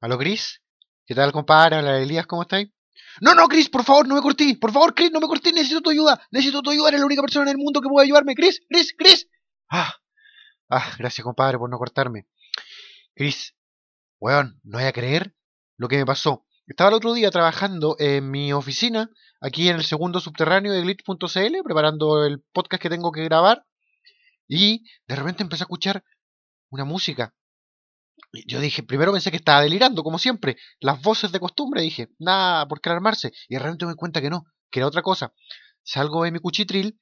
[0.00, 0.62] ¿Aló, Chris?
[1.04, 1.78] ¿Qué tal, compadre?
[1.78, 2.68] Hola, Elías, ¿cómo estáis?
[3.20, 4.56] No, no, Chris, por favor, no me corté.
[4.60, 5.52] Por favor, Chris, no me corté.
[5.52, 6.22] Necesito tu ayuda.
[6.30, 6.90] Necesito tu ayuda.
[6.90, 8.36] Eres la única persona en el mundo que puede ayudarme.
[8.36, 9.28] Chris, Chris, Chris.
[9.68, 9.92] Ah,
[10.70, 12.28] ah, gracias, compadre, por no cortarme.
[13.12, 13.56] Chris,
[14.20, 15.34] weón, no voy a creer
[15.78, 16.46] lo que me pasó.
[16.68, 19.10] Estaba el otro día trabajando en mi oficina,
[19.40, 23.66] aquí en el segundo subterráneo de glitch.cl, preparando el podcast que tengo que grabar.
[24.46, 26.04] Y de repente empecé a escuchar
[26.70, 27.34] una música
[28.46, 32.66] yo dije, primero pensé que estaba delirando, como siempre, las voces de costumbre, dije, nada,
[32.68, 35.32] por qué alarmarse, y de repente me doy cuenta que no, que era otra cosa.
[35.82, 36.98] Salgo de mi cuchitril,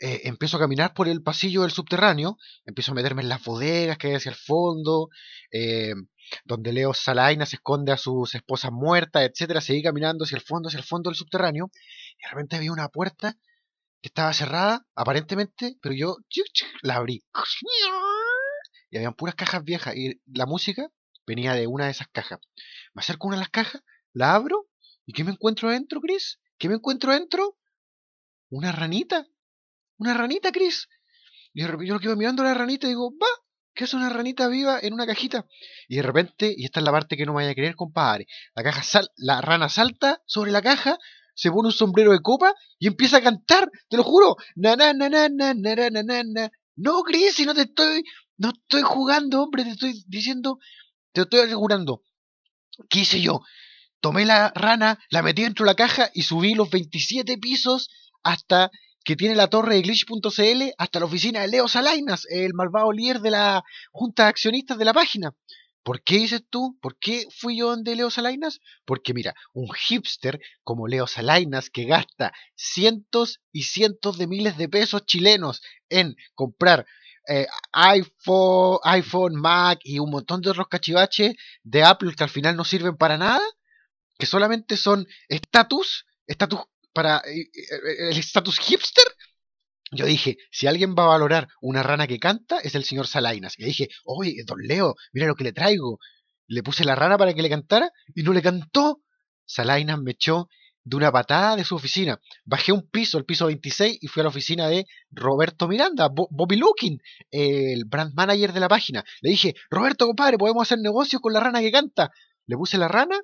[0.00, 3.98] eh, empiezo a caminar por el pasillo del subterráneo, empiezo a meterme en las bodegas
[3.98, 5.08] que hay hacia el fondo,
[5.52, 5.94] eh,
[6.44, 10.68] donde Leo Salaina se esconde a sus esposas muertas, etcétera, seguí caminando hacia el fondo,
[10.68, 11.70] hacia el fondo del subterráneo,
[12.18, 13.36] y de repente vi una puerta
[14.00, 16.16] que estaba cerrada, aparentemente, pero yo
[16.82, 17.22] la abrí
[18.94, 20.88] y habían puras cajas viejas y la música
[21.26, 22.38] venía de una de esas cajas.
[22.94, 24.68] Me acerco a una de las cajas, la abro
[25.04, 26.38] y ¿qué me encuentro adentro, Chris?
[26.58, 27.58] ¿Qué me encuentro adentro?
[28.50, 29.26] Una ranita.
[29.98, 30.88] Una ranita, Chris.
[31.52, 33.26] Y de repente yo lo quedo mirando a la ranita y digo, va,
[33.74, 35.44] ¿qué es una ranita viva en una cajita?
[35.88, 38.28] Y de repente, y esta es la parte que no me vaya a creer, compadre,
[38.54, 40.98] la caja sal, la rana salta sobre la caja,
[41.34, 44.36] se pone un sombrero de copa y empieza a cantar, te lo juro.
[44.54, 46.50] Na na na na na na na na na.
[46.76, 48.04] No, Chris, si no te estoy
[48.36, 50.58] no estoy jugando, hombre, te estoy diciendo,
[51.12, 52.04] te estoy asegurando.
[52.88, 53.40] ¿Qué hice yo?
[54.00, 57.88] Tomé la rana, la metí dentro de la caja y subí los 27 pisos
[58.22, 58.70] hasta
[59.04, 63.20] que tiene la torre de glitch.cl hasta la oficina de Leo Salainas, el malvado líder
[63.20, 63.62] de la
[63.92, 65.34] junta de accionistas de la página.
[65.84, 66.78] ¿Por qué dices tú?
[66.80, 68.60] ¿Por qué fui yo donde Leo Salainas?
[68.86, 74.70] Porque mira, un hipster como Leo Salainas que gasta cientos y cientos de miles de
[74.70, 75.60] pesos chilenos
[75.90, 76.86] en comprar
[77.28, 82.56] eh, iPhone, iPhone, Mac y un montón de otros cachivaches de Apple que al final
[82.56, 83.42] no sirven para nada,
[84.18, 86.60] que solamente son estatus, estatus
[86.92, 89.04] para eh, eh, el estatus hipster.
[89.90, 93.54] Yo dije, si alguien va a valorar una rana que canta, es el señor Salainas.
[93.58, 95.98] Y dije, oye, don Leo, mira lo que le traigo.
[96.46, 99.02] Le puse la rana para que le cantara y no le cantó.
[99.46, 100.48] Salainas me echó
[100.84, 102.20] de una patada de su oficina.
[102.44, 106.56] Bajé un piso, el piso 26, y fui a la oficina de Roberto Miranda, Bobby
[106.56, 107.00] Looking,
[107.30, 109.04] el brand manager de la página.
[109.22, 112.12] Le dije, Roberto, compadre, podemos hacer negocios con la rana que canta.
[112.46, 113.18] Le puse la rana.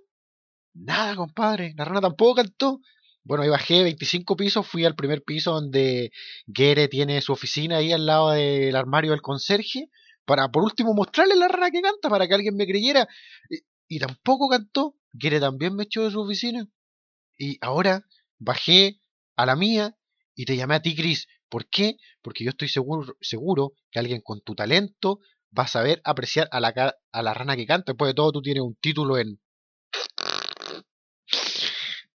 [0.75, 2.81] Nada, compadre, la rana tampoco cantó.
[3.25, 6.11] Bueno, ahí bajé 25 pisos, fui al primer piso donde
[6.53, 9.91] Gere tiene su oficina ahí al lado del armario del conserje,
[10.25, 13.07] para por último mostrarle la rana que canta, para que alguien me creyera.
[13.51, 13.59] Y,
[13.97, 14.95] y tampoco cantó.
[15.19, 16.67] Gere también me echó de su oficina.
[17.41, 18.05] Y ahora
[18.39, 19.01] bajé
[19.35, 19.97] a la mía
[20.35, 21.27] y te llamé a ti, Chris.
[21.49, 21.97] ¿Por qué?
[22.21, 25.21] Porque yo estoy seguro, seguro que alguien con tu talento
[25.59, 27.93] va a saber apreciar a la, a la rana que canta.
[27.93, 29.41] Después de todo, tú tienes un título en.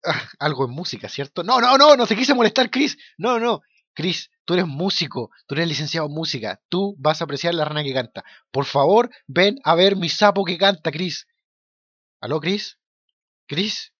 [0.40, 1.44] Algo en música, ¿cierto?
[1.44, 2.98] No, no, no, no se quise molestar, Chris.
[3.16, 3.60] No, no.
[3.94, 7.84] Chris, tú eres músico, tú eres licenciado en música, tú vas a apreciar la rana
[7.84, 8.24] que canta.
[8.50, 11.28] Por favor, ven a ver mi sapo que canta, Chris.
[12.20, 12.78] ¿Aló, Chris?
[13.46, 13.91] ¿Chris?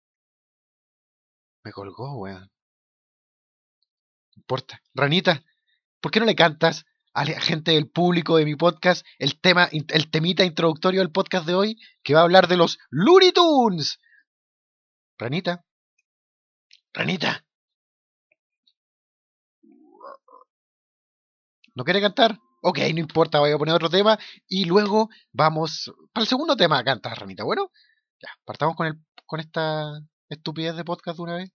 [1.65, 2.51] Me colgó, weón.
[4.35, 4.83] No importa.
[4.95, 5.43] Ranita,
[6.01, 6.85] ¿por qué no le cantas
[7.15, 11.47] a la gente del público de mi podcast el tema, el temita introductorio del podcast
[11.47, 13.99] de hoy que va a hablar de los Looney Tunes?
[15.19, 15.65] Ranita.
[16.95, 17.45] Ranita.
[21.75, 22.39] ¿No quiere cantar?
[22.63, 26.83] Ok, no importa, voy a poner otro tema y luego vamos para el segundo tema.
[26.85, 27.45] Canta, Ranita.
[27.45, 27.71] Bueno,
[28.21, 28.95] ya, partamos con, el,
[29.27, 30.01] con esta
[30.33, 31.53] estupidez de podcast de una vez.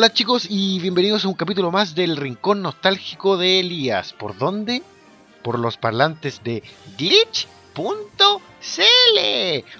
[0.00, 4.12] Hola chicos y bienvenidos a un capítulo más del Rincón Nostálgico de Elías.
[4.12, 4.84] ¿Por dónde?
[5.42, 6.62] Por los parlantes de
[6.96, 7.82] glitch.cl.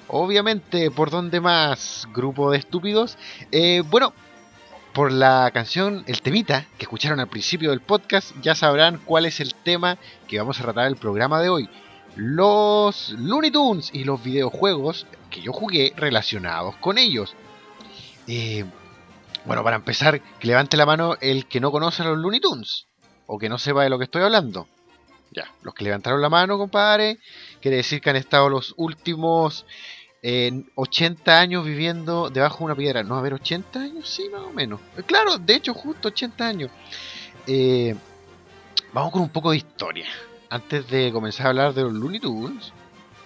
[0.09, 2.09] Obviamente, ¿por dónde más?
[2.13, 3.17] Grupo de estúpidos.
[3.53, 4.13] Eh, bueno,
[4.93, 9.39] por la canción, el temita que escucharon al principio del podcast, ya sabrán cuál es
[9.39, 11.69] el tema que vamos a tratar el programa de hoy.
[12.17, 17.37] Los Looney Tunes y los videojuegos que yo jugué relacionados con ellos.
[18.27, 18.65] Eh,
[19.49, 22.87] Bueno, para empezar, que levante la mano el que no conoce a los Looney Tunes.
[23.27, 24.69] O que no sepa de lo que estoy hablando.
[25.31, 27.19] Ya, los que levantaron la mano, compadre,
[27.63, 29.65] quiere decir que han estado los últimos
[30.75, 33.03] 80 años viviendo debajo de una piedra.
[33.03, 34.81] No, a ver, 80 años, sí, más o menos.
[34.99, 36.71] Eh, claro, de hecho, justo 80 años.
[37.47, 37.95] Eh,
[38.93, 40.09] vamos con un poco de historia.
[40.51, 42.75] Antes de comenzar a hablar de los Looney Tunes,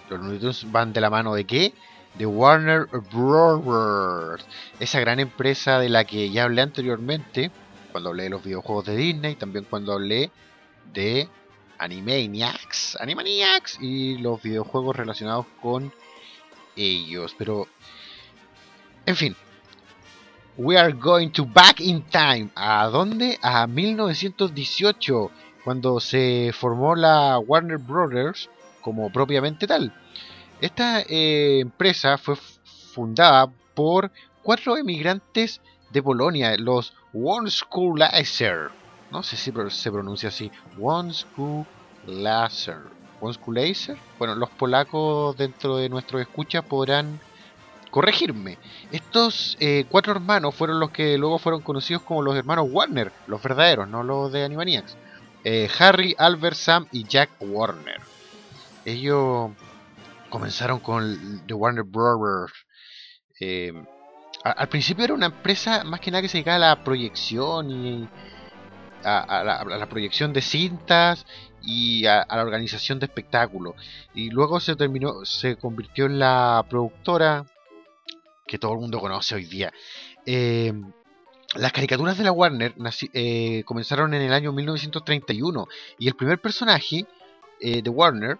[0.09, 1.73] los Looney Tunes van de la mano de qué?
[2.15, 4.45] De Warner Bros.
[4.79, 7.51] Esa gran empresa de la que ya hablé anteriormente,
[7.91, 10.31] cuando hablé de los videojuegos de Disney, también cuando hablé
[10.93, 11.27] de
[11.79, 15.91] Animaniacs, Animaniacs y los videojuegos relacionados con
[16.75, 17.35] ellos.
[17.37, 17.67] Pero,
[19.05, 19.35] en fin,
[20.57, 22.49] we are going to back in time.
[22.55, 23.39] ¿A dónde?
[23.41, 25.31] A 1918,
[25.63, 28.49] cuando se formó la Warner Brothers
[28.81, 29.93] como propiamente tal.
[30.63, 34.09] Esta eh, empresa fue fundada por
[34.41, 35.59] cuatro emigrantes
[35.91, 38.69] de Polonia, los Wonskulaser.
[39.11, 40.49] No sé si se pronuncia así.
[40.77, 42.77] Wonskulaser.
[43.19, 43.97] Wonskulaser.
[44.17, 47.19] Bueno, los polacos dentro de nuestro escucha podrán
[47.91, 48.57] corregirme.
[48.93, 53.43] Estos eh, cuatro hermanos fueron los que luego fueron conocidos como los hermanos Warner, los
[53.43, 54.95] verdaderos, no los de Animaniacs.
[55.43, 57.99] Eh, Harry, Albert, Sam y Jack Warner.
[58.85, 59.51] Ellos
[60.33, 62.53] comenzaron con The Warner Brothers.
[63.39, 63.71] Eh,
[64.43, 68.09] al principio era una empresa más que nada que se dedicaba a la proyección y
[69.03, 71.27] a, la, proyección de cintas
[71.61, 73.75] y a, la organización de espectáculos.
[74.15, 77.45] Y luego se terminó, se convirtió en la productora
[78.47, 79.71] que todo el mundo conoce hoy día.
[80.25, 80.73] Eh,
[81.53, 82.73] las caricaturas de la Warner
[83.13, 85.67] eh, comenzaron en el año 1931
[85.99, 87.05] y el primer personaje
[87.61, 88.39] de Warner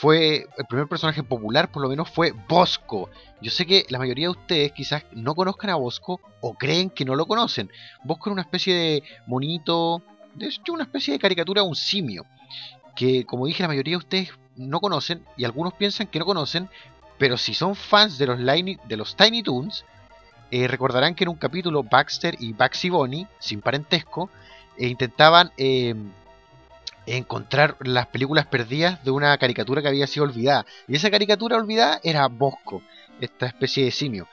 [0.00, 3.10] fue el primer personaje popular, por lo menos fue Bosco.
[3.40, 7.04] Yo sé que la mayoría de ustedes quizás no conozcan a Bosco o creen que
[7.04, 7.70] no lo conocen.
[8.02, 10.02] Bosco era una especie de monito,
[10.34, 12.26] de hecho una especie de caricatura un simio,
[12.96, 16.68] que como dije la mayoría de ustedes no conocen y algunos piensan que no conocen,
[17.16, 19.84] pero si son fans de los, de los Tiny Toons,
[20.50, 24.28] eh, recordarán que en un capítulo Baxter y Baxi Bonnie, sin parentesco,
[24.76, 25.52] eh, intentaban...
[25.56, 25.94] Eh,
[27.06, 30.66] encontrar las películas perdidas de una caricatura que había sido olvidada.
[30.88, 32.82] Y esa caricatura olvidada era Bosco,
[33.20, 34.28] esta especie de simio.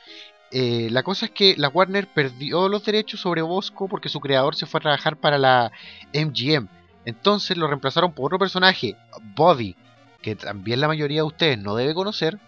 [0.52, 4.56] Eh, la cosa es que la Warner perdió los derechos sobre Bosco porque su creador
[4.56, 5.72] se fue a trabajar para la
[6.14, 6.68] MGM.
[7.06, 8.96] Entonces lo reemplazaron por otro personaje,
[9.36, 9.76] Body,
[10.22, 12.40] que también la mayoría de ustedes no debe conocer.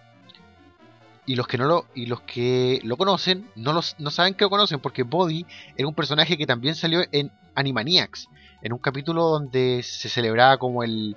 [1.26, 4.44] Y los que no lo, y los que lo conocen no, los, no saben que
[4.44, 5.46] lo conocen porque Body
[5.78, 8.28] era un personaje que también salió en Animaniacs
[8.64, 11.16] en un capítulo donde se celebraba como el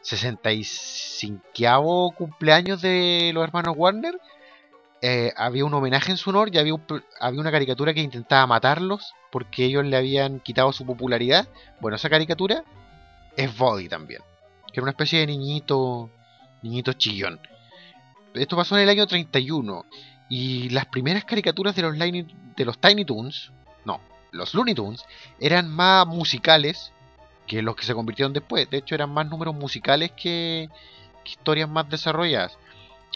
[0.00, 4.18] 65 cumpleaños de los hermanos Warner,
[5.02, 6.72] eh, había un homenaje en su honor y había,
[7.20, 11.46] había una caricatura que intentaba matarlos porque ellos le habían quitado su popularidad.
[11.80, 12.64] Bueno, esa caricatura
[13.36, 14.22] es Body también,
[14.72, 16.10] que era una especie de niñito,
[16.62, 17.38] niñito chillón.
[18.32, 19.84] Esto pasó en el año 31
[20.30, 23.52] y las primeras caricaturas de los, de los Tiny Toons,
[23.84, 24.00] no,
[24.36, 25.04] los Looney Tunes
[25.40, 26.92] eran más musicales
[27.46, 28.68] que los que se convirtieron después.
[28.70, 30.68] De hecho, eran más números musicales que,
[31.24, 32.58] historias más desarrolladas.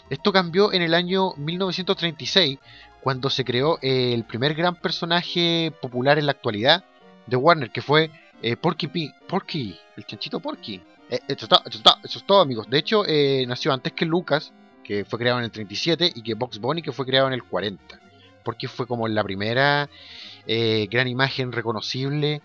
[0.09, 2.59] Esto cambió en el año 1936,
[3.01, 6.83] cuando se creó el primer gran personaje popular en la actualidad
[7.25, 8.11] de Warner, que fue
[8.41, 9.13] eh, Porky P.
[9.27, 10.81] Porky, el chanchito Porky.
[11.09, 11.47] Eh, eso,
[12.03, 12.69] es todo, amigos.
[12.69, 16.33] De hecho, eh, nació antes que Lucas, que fue creado en el 37, y que
[16.33, 17.99] Box Bunny, que fue creado en el 40.
[18.43, 19.89] Porque fue como la primera
[20.47, 22.41] eh, gran imagen reconocible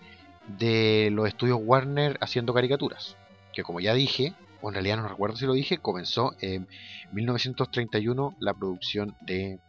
[0.47, 3.15] de los estudios Warner haciendo caricaturas.
[3.53, 6.67] Que como ya dije, o en realidad no recuerdo si lo dije, comenzó en
[7.11, 9.59] 1931 la producción de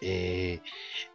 [0.00, 0.60] eh,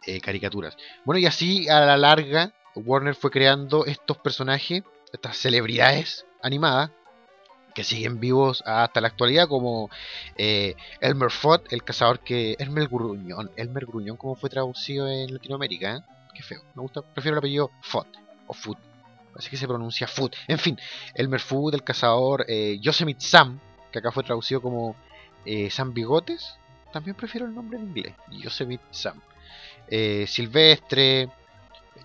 [0.06, 0.76] eh, caricaturas.
[1.04, 6.90] Bueno, y así a la larga, Warner fue creando estos personajes, estas celebridades animadas,
[7.74, 9.90] que siguen vivos hasta la actualidad, como
[10.36, 12.56] Elmer Fudd, el cazador que.
[12.58, 16.62] Elmer Gruñón, Elmer Gruñón, como fue traducido en Latinoamérica qué feo.
[16.74, 18.08] Me gusta, prefiero el apellido Foot
[18.46, 18.78] o Foot.
[19.34, 20.34] Así que se pronuncia Foot.
[20.48, 20.78] En fin,
[21.14, 24.96] Elmer Foot, el cazador, eh, Yosemite Sam, que acá fue traducido como
[25.44, 26.58] eh, Sam Bigotes.
[26.92, 29.20] También prefiero el nombre en inglés, Yosemite Sam.
[29.88, 31.28] Eh, Silvestre,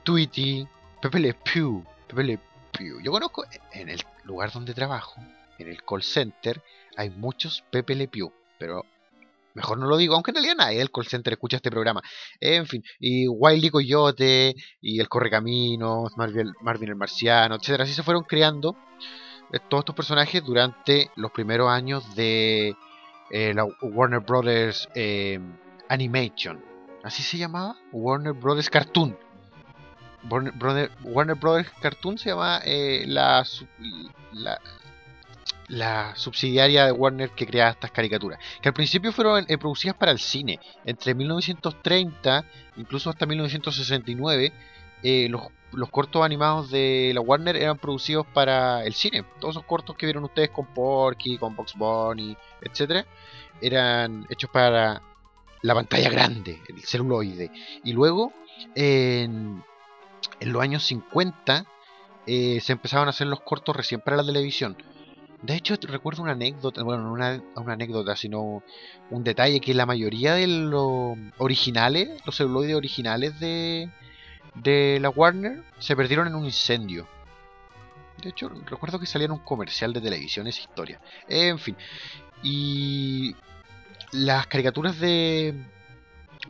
[0.03, 0.67] Tweety,
[1.01, 2.39] Pepe Le Pew, Pepe Le
[2.71, 2.99] Pew.
[3.01, 5.21] Yo conozco en el lugar donde trabajo,
[5.57, 6.61] en el call center,
[6.97, 8.85] hay muchos Pepe Le Pew, pero
[9.53, 12.01] Mejor no lo digo, aunque en realidad nadie del call center escucha este programa.
[12.39, 17.83] En fin, y Wiley Coyote, y el Correcaminos, Marvin, el Marciano, etcétera.
[17.83, 18.75] Así se fueron creando
[19.51, 22.75] eh, todos estos personajes durante los primeros años de
[23.29, 25.39] eh, la Warner Brothers eh,
[25.89, 26.63] Animation.
[27.03, 29.17] Así se llamaba, Warner Brothers Cartoon.
[30.29, 33.43] Warner, Brothers Cartoon se llama eh, la,
[34.33, 34.59] la,
[35.67, 40.11] la, subsidiaria de Warner que crea estas caricaturas, que al principio fueron eh, producidas para
[40.11, 42.45] el cine, entre 1930,
[42.77, 44.53] incluso hasta 1969,
[45.03, 45.41] eh, los,
[45.71, 49.23] los, cortos animados de la Warner eran producidos para el cine.
[49.39, 53.05] Todos esos cortos que vieron ustedes con Porky, con Box Bunny, etcétera,
[53.61, 55.01] eran hechos para
[55.61, 57.51] la pantalla grande, el celuloide.
[57.83, 58.33] Y luego,
[58.75, 59.63] en,
[60.41, 61.65] los años 50,
[62.27, 64.75] eh, se empezaron a hacer los cortos recién para la televisión.
[65.41, 68.63] De hecho, recuerdo una anécdota, bueno, no una, una, anécdota, sino
[69.09, 73.89] un detalle que la mayoría de los originales, los celuloides originales de,
[74.55, 77.07] de la Warner, se perdieron en un incendio.
[78.21, 81.01] De hecho, recuerdo que salía en un comercial de televisión esa historia.
[81.27, 81.75] En fin.
[82.43, 83.35] Y
[84.11, 85.55] las caricaturas de,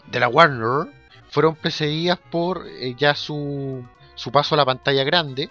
[0.07, 0.91] de la Warner
[1.29, 5.49] fueron precedidas por eh, ya su, su paso a la pantalla grande,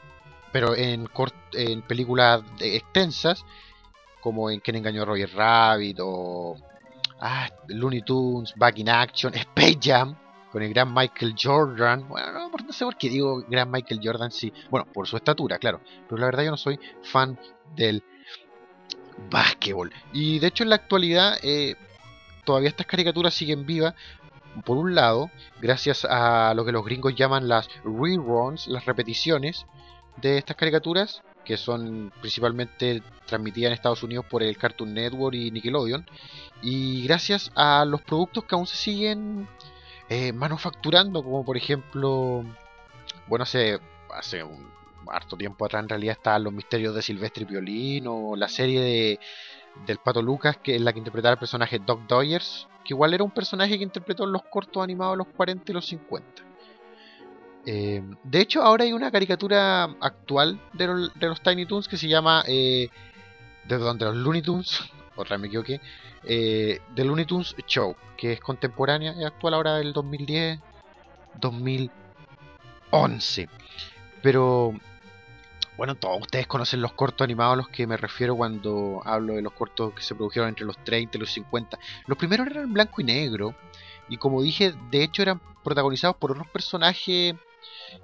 [0.53, 1.09] pero en,
[1.53, 3.45] en películas extensas,
[4.21, 6.57] como en Quién engañó a Roger Rabbit o
[7.21, 10.17] ah, Looney Tunes, Back in Action, Space Jam,
[10.53, 12.09] con el gran Michael Jordan.
[12.09, 14.53] Bueno, no, no, sé por qué digo gran Michael Jordan, sí.
[14.71, 15.81] Bueno, por su estatura, claro.
[16.09, 17.39] Pero la verdad yo no soy fan
[17.75, 18.03] del
[19.31, 19.93] básquetbol.
[20.13, 21.77] Y de hecho en la actualidad eh,
[22.45, 23.95] todavía estas caricaturas siguen vivas.
[24.65, 25.31] Por un lado,
[25.61, 29.65] gracias a lo que los gringos llaman las reruns, las repeticiones
[30.17, 35.51] de estas caricaturas, que son principalmente transmitidas en Estados Unidos por el Cartoon Network y
[35.51, 36.07] Nickelodeon,
[36.63, 39.49] y gracias a los productos que aún se siguen
[40.09, 42.45] eh, manufacturando, como por ejemplo,
[43.27, 43.79] bueno, hace,
[44.15, 44.69] hace un
[45.09, 49.21] harto tiempo atrás en realidad estaban los misterios de Silvestre Violín, o la serie de
[49.87, 53.25] del Pato Lucas, que es la que interpretaba el personaje Doc Doyers, que igual era
[53.25, 56.50] un personaje que interpretó en los cortos animados de los 40 y los 50.
[57.67, 62.45] Eh, de hecho, ahora hay una caricatura actual de, los Tiny Toons que se llama
[62.47, 62.89] eh,
[63.67, 64.81] de, donde los Looney Tunes,
[65.17, 65.81] otra me equivoqué,
[66.25, 70.59] eh, The Looney Tunes Show, que es contemporánea y actual ahora del 2010,
[71.41, 73.49] 2011.
[74.23, 74.75] Pero
[75.77, 79.43] bueno, todos ustedes conocen los cortos animados a los que me refiero cuando hablo de
[79.43, 81.79] los cortos que se produjeron entre los 30 y los 50.
[82.07, 83.55] Los primeros eran blanco y negro.
[84.09, 87.37] Y como dije, de hecho eran protagonizados por otros personajes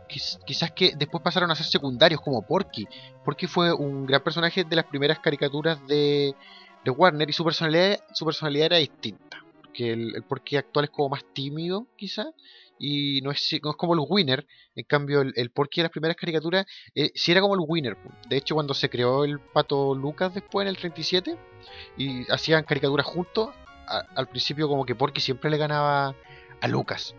[0.09, 2.87] quizás que después pasaron a ser secundarios como Porky.
[3.25, 6.35] Porky fue un gran personaje de las primeras caricaturas de,
[6.87, 9.45] Warner y su personalidad, su personalidad era distinta.
[9.63, 12.29] Porque el, Porky actual es como más tímido, quizás
[12.79, 14.47] y no es, como el Winner.
[14.75, 17.97] En cambio, el, el Porky de las primeras caricaturas eh, sí era como el Winner.
[18.29, 21.37] De hecho, cuando se creó el Pato Lucas después en el 37
[21.97, 23.51] y hacían caricaturas juntos,
[23.87, 26.15] al principio como que Porky siempre le ganaba
[26.61, 27.15] a Lucas.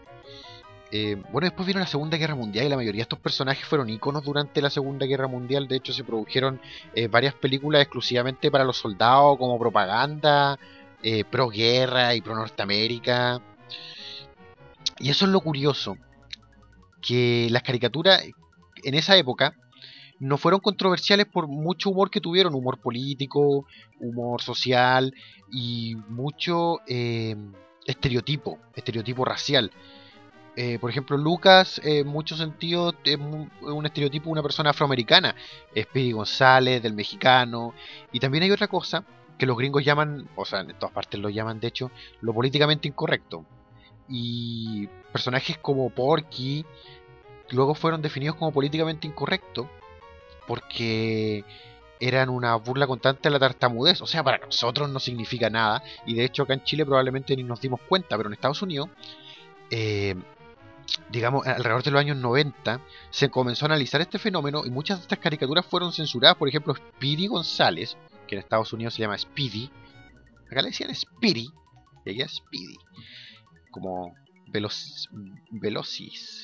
[0.91, 3.89] Eh, bueno, después vino la Segunda Guerra Mundial y la mayoría de estos personajes fueron
[3.89, 5.67] iconos durante la Segunda Guerra Mundial.
[5.67, 6.61] De hecho, se produjeron
[6.93, 10.57] eh, varias películas exclusivamente para los soldados como propaganda,
[11.03, 13.41] eh, pro guerra y pro Norteamérica.
[14.99, 15.97] Y eso es lo curioso,
[17.01, 18.23] que las caricaturas
[18.83, 19.55] en esa época
[20.19, 23.67] no fueron controversiales por mucho humor que tuvieron, humor político,
[23.99, 25.13] humor social
[25.51, 27.35] y mucho eh,
[27.85, 29.71] estereotipo, estereotipo racial.
[30.59, 35.35] Eh, por ejemplo, Lucas, en muchos sentidos, es un estereotipo de una persona afroamericana.
[35.79, 37.73] Speedy González, del mexicano.
[38.11, 39.03] Y también hay otra cosa
[39.37, 42.87] que los gringos llaman, o sea, en todas partes lo llaman, de hecho, lo políticamente
[42.87, 43.45] incorrecto
[44.09, 46.65] y personajes como Porky
[47.49, 49.67] luego fueron definidos como políticamente incorrectos
[50.47, 51.43] porque
[51.99, 54.01] eran una burla constante a la tartamudez.
[54.01, 55.83] O sea, para nosotros no significa nada.
[56.05, 58.89] Y de hecho acá en Chile probablemente ni nos dimos cuenta, pero en Estados Unidos,
[59.69, 60.15] eh,
[61.09, 65.03] digamos, alrededor de los años 90, se comenzó a analizar este fenómeno y muchas de
[65.03, 66.37] estas caricaturas fueron censuradas.
[66.37, 69.69] Por ejemplo, Speedy González, que en Estados Unidos se llama Speedy.
[70.49, 71.51] Acá le decían Speedy,
[72.05, 72.77] y allá Speedy
[73.71, 74.15] como
[74.47, 75.09] Velocis,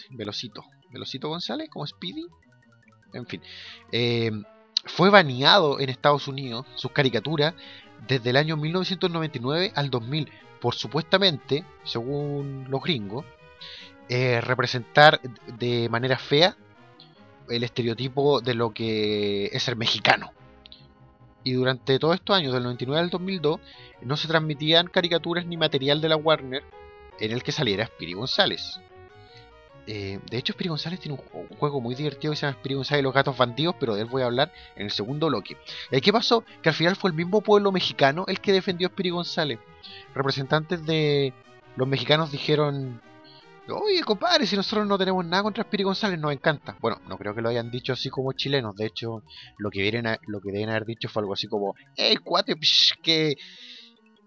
[0.10, 2.28] Velocito, Velocito González, como Speedy,
[3.14, 3.42] en fin,
[3.92, 4.32] eh,
[4.86, 7.54] fue baneado en Estados Unidos sus caricaturas
[8.08, 10.30] desde el año 1999 al 2000
[10.64, 13.26] por supuestamente, según los gringos,
[14.10, 15.22] eh, representar
[15.58, 16.56] de manera fea
[17.50, 20.32] el estereotipo de lo que es ser mexicano.
[21.44, 23.60] Y durante todos estos años, del 99 al 2002,
[24.02, 26.64] no se transmitían caricaturas ni material de la Warner
[27.20, 28.80] en el que saliera Spiri González.
[29.86, 33.02] Eh, de hecho, Spiri González tiene un, juego muy divertido que se llama Spiri González
[33.02, 35.58] y los gatos bandidos, pero de él voy a hablar en el segundo bloque.
[35.92, 36.46] ¿Y qué pasó?
[36.62, 39.60] Que al final fue el mismo pueblo mexicano el que defendió a Spiri González.
[40.16, 41.34] Representantes de
[41.76, 43.02] los mexicanos dijeron,
[43.70, 46.76] Oye, compadre, si nosotros no tenemos nada contra Spiri González, nos encanta.
[46.82, 48.76] Bueno, no creo que lo hayan dicho así como chilenos.
[48.76, 49.24] De hecho,
[49.58, 52.56] lo que, vienen lo que deben haber dicho fue algo así como: ¡Ey, cuate!
[53.02, 53.38] que,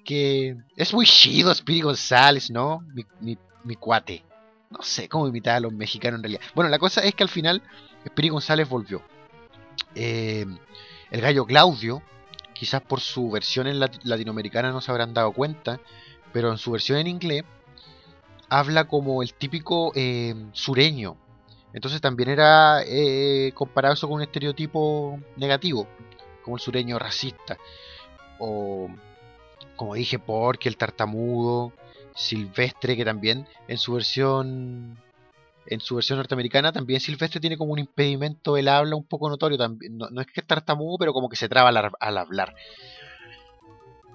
[0.04, 2.80] que es muy chido Spiri González, ¿no?
[2.94, 4.24] Mi, mi, mi, cuate.
[4.70, 6.40] No sé cómo imitar a los mexicanos en realidad.
[6.54, 7.62] Bueno, la cosa es que al final
[8.06, 9.02] Spiri González volvió.
[9.94, 10.46] Eh,
[11.10, 12.02] el gallo Claudio,
[12.54, 15.78] quizás por su versión en latinoamericana no se habrán dado cuenta,
[16.32, 17.44] pero en su versión en inglés
[18.48, 21.16] habla como el típico eh, sureño.
[21.72, 25.86] Entonces también era eh, comparado eso con un estereotipo negativo,
[26.42, 27.58] como el sureño racista.
[28.38, 28.88] O
[29.76, 31.72] como dije, porque el tartamudo,
[32.14, 34.98] silvestre, que también en su versión
[35.68, 39.58] en su versión norteamericana también Silvestre tiene como un impedimento del habla un poco notorio
[39.58, 42.54] también no, es que es tartamudo pero como que se traba al, hablar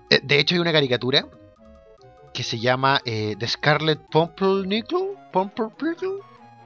[0.09, 1.27] eh, de hecho hay una caricatura
[2.41, 5.09] que se llama eh, The Scarlet Pumpernickel,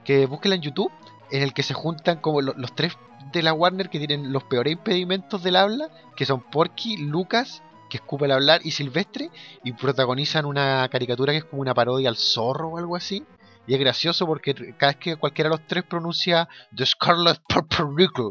[0.05, 0.89] que búsquela en YouTube,
[1.31, 2.97] en el que se juntan como los tres
[3.33, 7.97] de la Warner que tienen los peores impedimentos del habla, que son Porky, Lucas, que
[7.97, 9.31] escupe el hablar, y Silvestre,
[9.65, 13.25] y protagonizan una caricatura que es como una parodia al zorro o algo así.
[13.67, 18.29] Y es gracioso porque cada vez que cualquiera de los tres pronuncia The Scarlet Pumpernickel,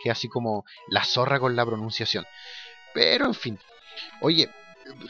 [0.00, 2.24] que es así como la zorra con la pronunciación.
[2.94, 3.58] Pero en fin,
[4.20, 4.48] oye,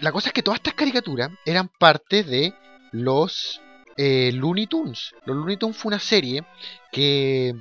[0.01, 2.55] la cosa es que todas estas caricaturas eran parte de
[2.93, 3.61] los
[3.97, 5.15] eh, Looney Tunes.
[5.25, 6.45] Los Looney Tunes fue una serie
[6.93, 7.55] que,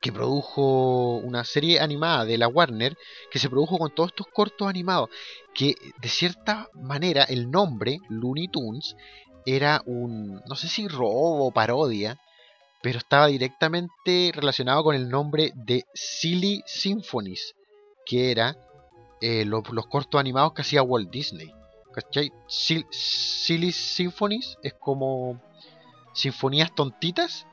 [0.00, 2.96] que produjo una serie animada de la Warner
[3.30, 5.10] que se produjo con todos estos cortos animados.
[5.54, 8.96] Que de cierta manera el nombre Looney Tunes
[9.46, 12.20] era un, no sé si robo o parodia,
[12.82, 17.54] pero estaba directamente relacionado con el nombre de Silly Symphonies,
[18.06, 18.56] que era
[19.20, 21.52] eh, los, cortos animados que hacía Walt Disney.
[21.92, 22.32] ¿Cachai?
[22.46, 25.40] Silly Symphonies es como
[26.12, 27.46] sinfonías tontitas.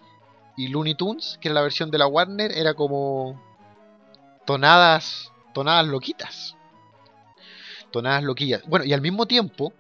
[0.58, 3.42] Y Looney Tunes, que era la versión de la Warner, era como
[4.46, 6.56] tonadas, tonadas loquitas.
[7.92, 8.64] Tonadas loquillas.
[8.68, 9.74] Bueno, y al mismo tiempo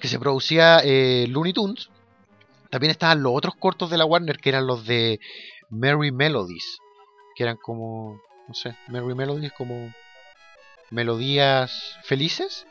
[0.00, 1.88] que se producía eh, Looney Tunes,
[2.70, 5.20] también estaban los otros cortos de la Warner, que eran los de
[5.70, 6.78] Merry Melodies.
[7.36, 9.92] Que eran como, no sé, Merry Melodies como
[10.92, 12.66] Melodías Felices,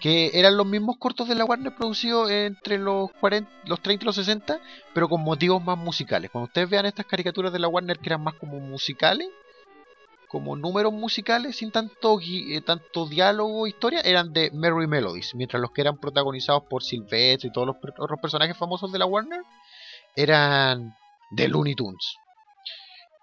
[0.00, 4.06] que eran los mismos cortos de la Warner producidos entre los, 40, los 30 y
[4.06, 4.60] los 60,
[4.92, 6.30] pero con motivos más musicales.
[6.30, 9.28] Cuando ustedes vean estas caricaturas de la Warner que eran más como musicales,
[10.28, 15.72] como números musicales sin tanto, eh, tanto diálogo historia, eran de Merry Melodies, mientras los
[15.72, 19.42] que eran protagonizados por Sylvester y todos los otros personajes famosos de la Warner
[20.14, 20.94] eran
[21.30, 22.16] de Looney Tunes.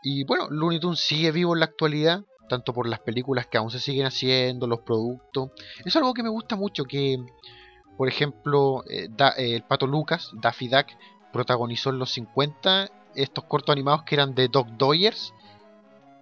[0.02, 3.72] Y bueno, Looney Tunes sigue vivo en la actualidad, tanto por las películas que aún
[3.72, 5.52] se siguen haciendo, los productos.
[5.86, 7.18] Es algo que me gusta mucho, que
[7.98, 9.08] por ejemplo eh,
[9.38, 10.88] eh, el Pato Lucas, Daffy Duck,
[11.32, 15.34] protagonizó en los 50 estos cortos animados que eran de Doc Doyers,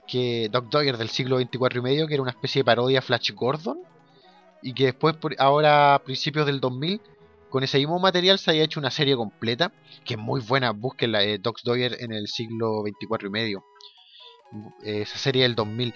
[0.07, 3.33] que Doc Doyer del siglo 24 y medio, que era una especie de parodia Flash
[3.33, 3.79] Gordon,
[4.61, 7.01] y que después, ahora a principios del 2000,
[7.49, 9.71] con ese mismo material se haya hecho una serie completa,
[10.03, 13.63] que es muy buena, búsquenla, eh, Doc Doyer en el siglo 24 y medio.
[14.83, 15.93] Esa serie del 2000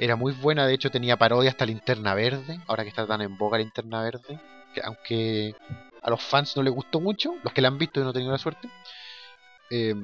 [0.00, 3.36] era muy buena, de hecho tenía parodia hasta Linterna Verde, ahora que está tan en
[3.36, 4.40] boga Linterna Verde,
[4.74, 5.54] que aunque
[6.00, 8.14] a los fans no les gustó mucho, los que la han visto y no han
[8.14, 8.70] tenido la suerte.
[9.68, 9.94] Eh,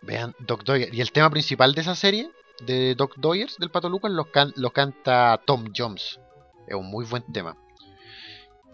[0.00, 0.94] vean Doc Doyer.
[0.94, 2.30] Y el tema principal de esa serie,
[2.64, 6.18] de Doc Doyers, del Pato Lucas, lo, canta Tom Jones.
[6.66, 7.54] Es un muy buen tema.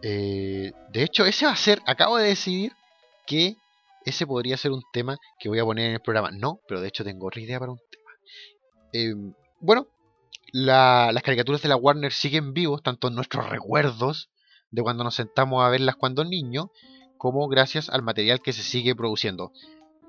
[0.02, 2.72] Eh, de hecho, ese va a ser, acabo de decidir
[3.26, 3.56] que
[4.04, 6.30] ese podría ser un tema que voy a poner en el programa.
[6.30, 8.11] No, pero de hecho tengo otra idea para un tema.
[8.92, 9.14] Eh,
[9.58, 9.88] bueno,
[10.53, 14.31] las caricaturas de la Warner siguen vivos, tanto en nuestros recuerdos
[14.71, 16.71] de cuando nos sentamos a verlas cuando niño,
[17.17, 19.53] como gracias al material que se sigue produciendo.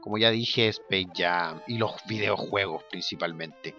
[0.01, 3.75] Como ya dije, Space Jam y los videojuegos principalmente.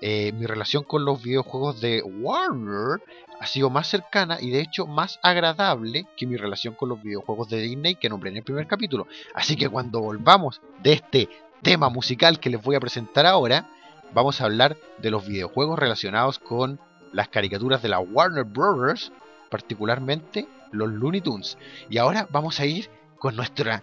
[0.00, 3.00] Eh, mi relación con los videojuegos de Warner
[3.40, 7.48] ha sido más cercana y de hecho más agradable que mi relación con los videojuegos
[7.48, 9.06] de Disney que nombré en el primer capítulo.
[9.34, 11.28] Así que cuando volvamos de este
[11.62, 13.68] tema musical que les voy a presentar ahora,
[14.12, 16.80] vamos a hablar de los videojuegos relacionados con
[17.12, 19.12] las caricaturas de la Warner Bros.,
[19.50, 21.58] particularmente los Looney Tunes.
[21.88, 23.82] Y ahora vamos a ir con nuestra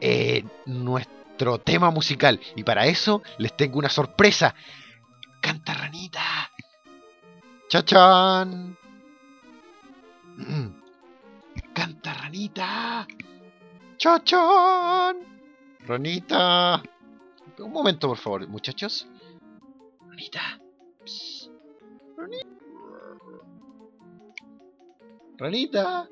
[0.00, 2.40] eh, nuestro tema musical.
[2.56, 4.54] Y para eso les tengo una sorpresa.
[5.40, 6.50] Canta ranita.
[7.68, 8.76] Chachan.
[10.36, 10.66] Mm.
[11.72, 13.06] Canta ranita.
[13.96, 15.16] Chachan.
[15.86, 16.82] Ranita.
[17.58, 19.06] Un momento, por favor, muchachos.
[20.08, 20.60] Ranita.
[25.36, 26.08] Ranita.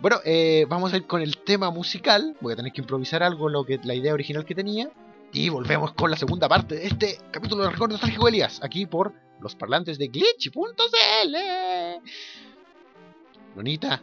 [0.00, 2.36] Bueno, eh, vamos a ir con el tema musical.
[2.40, 4.90] Voy a tener que improvisar algo, lo que la idea original que tenía.
[5.32, 9.12] Y volvemos con la segunda parte de este capítulo de Recuerdo Nostálgico Elías, aquí por
[9.40, 11.36] los parlantes de glitch.cl.
[13.54, 14.02] Bonita.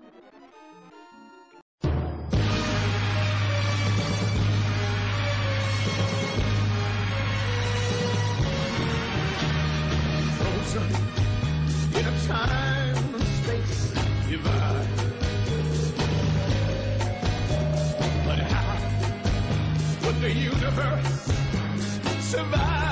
[22.21, 22.82] survive.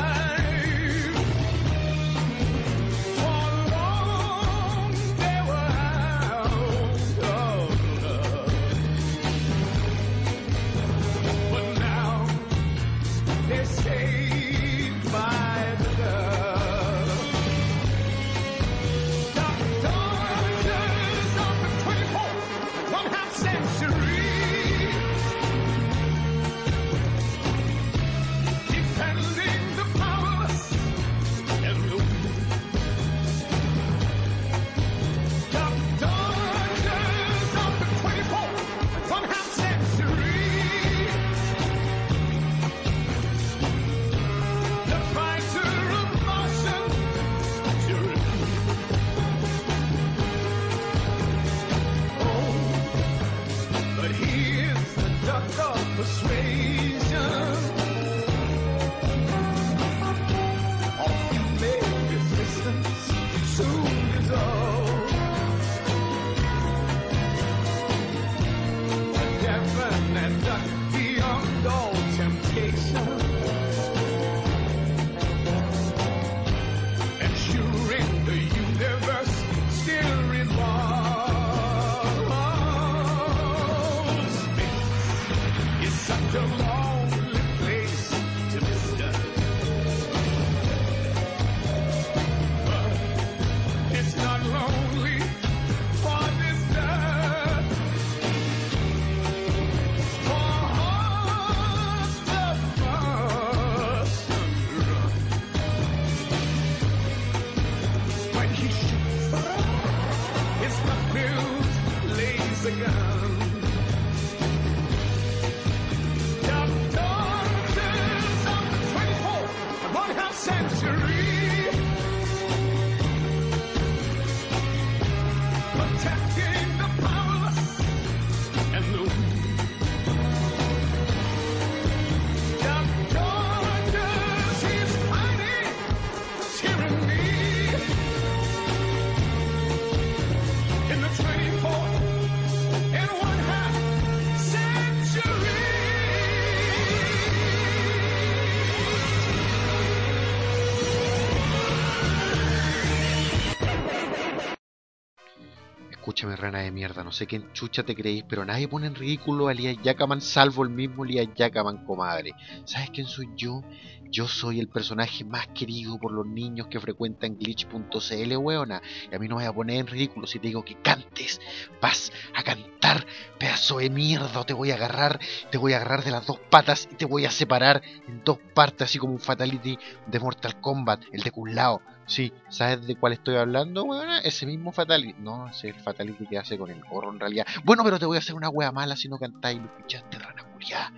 [156.30, 159.54] Rana de mierda, no sé quién chucha te creéis, pero nadie pone en ridículo a
[159.54, 162.34] Elías Yacaman salvo el mismo Elías Yacaman, comadre.
[162.64, 163.64] ¿Sabes quién soy yo?
[164.12, 168.82] Yo soy el personaje más querido por los niños que frecuentan glitch.cl, weona.
[169.10, 171.40] Y a mí no me voy a poner en ridículo si te digo que cantes.
[171.82, 173.06] Vas a cantar,
[173.40, 174.44] pedazo de mierda.
[174.44, 177.26] Te voy a agarrar, te voy a agarrar de las dos patas y te voy
[177.26, 181.82] a separar en dos partes, así como un Fatality de Mortal Kombat, el de Kunlao.
[182.12, 184.20] Sí, ¿sabes de cuál estoy hablando, weona?
[184.20, 185.16] Ese mismo Fatality.
[185.22, 187.48] No, ese es el Fatality que hace con el gorro en realidad.
[187.64, 190.44] Bueno, pero te voy a hacer una wea mala si no cantáis lo escuchaste, rana
[190.52, 190.92] culiá.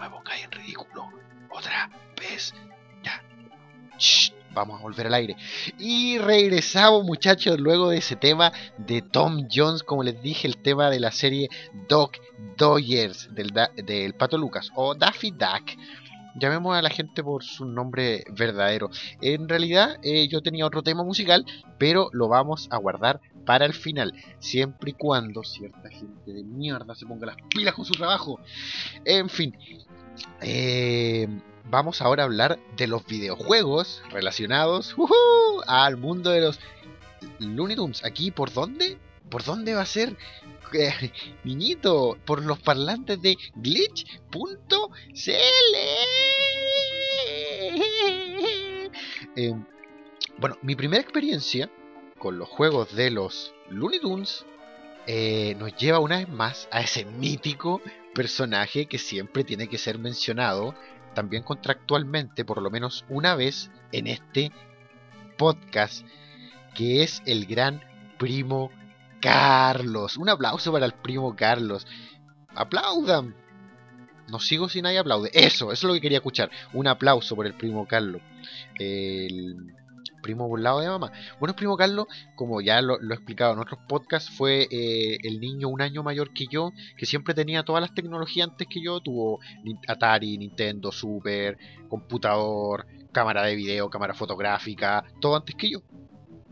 [0.00, 1.10] Me pongáis en ridículo.
[1.48, 1.88] Otra
[2.20, 2.52] vez.
[3.04, 3.22] Ya.
[3.98, 5.36] Shh, vamos a volver al aire.
[5.78, 10.90] Y regresamos, muchachos, luego de ese tema de Tom Jones, como les dije, el tema
[10.90, 11.48] de la serie
[11.88, 12.10] Dog
[12.56, 15.78] Dodgers del, del Pato Lucas o Daffy Duck.
[16.38, 18.90] Llamemos a la gente por su nombre verdadero.
[19.20, 21.44] En realidad, eh, yo tenía otro tema musical,
[21.78, 24.12] pero lo vamos a guardar para el final.
[24.38, 28.40] Siempre y cuando cierta gente de mierda se ponga las pilas con su trabajo.
[29.04, 29.56] En fin.
[30.40, 31.26] eh,
[31.70, 34.96] vamos ahora a hablar de los videojuegos relacionados
[35.66, 36.60] al mundo de los
[37.38, 38.04] Looney Tunes.
[38.04, 38.98] Aquí, ¿por dónde?
[39.30, 40.16] ¿Por dónde va a ser?
[40.72, 41.12] Eh,
[41.44, 44.48] niñito, por los parlantes de glitch.cl.
[49.36, 49.54] Eh,
[50.38, 51.70] bueno, mi primera experiencia
[52.18, 54.44] con los juegos de los Looney Tunes
[55.06, 57.80] eh, nos lleva una vez más a ese mítico
[58.14, 60.74] personaje que siempre tiene que ser mencionado,
[61.14, 64.52] también contractualmente, por lo menos una vez en este
[65.36, 66.04] podcast,
[66.74, 67.82] que es el gran
[68.18, 68.70] primo
[69.20, 70.16] Carlos.
[70.16, 71.86] Un aplauso para el primo Carlos.
[72.54, 73.34] Aplaudan.
[74.28, 75.30] No sigo si nadie aplaude.
[75.32, 76.50] Eso, eso es lo que quería escuchar.
[76.74, 78.20] Un aplauso por el primo Carlos.
[78.78, 79.74] El
[80.22, 81.12] primo por lado de mamá.
[81.38, 85.40] Bueno, el primo Carlos, como ya lo, he explicado en otros podcasts, fue eh, el
[85.40, 89.00] niño un año mayor que yo, que siempre tenía todas las tecnologías antes que yo.
[89.00, 89.40] Tuvo
[89.86, 91.56] Atari, Nintendo, Super,
[91.88, 95.80] computador, cámara de video, cámara fotográfica, todo antes que yo.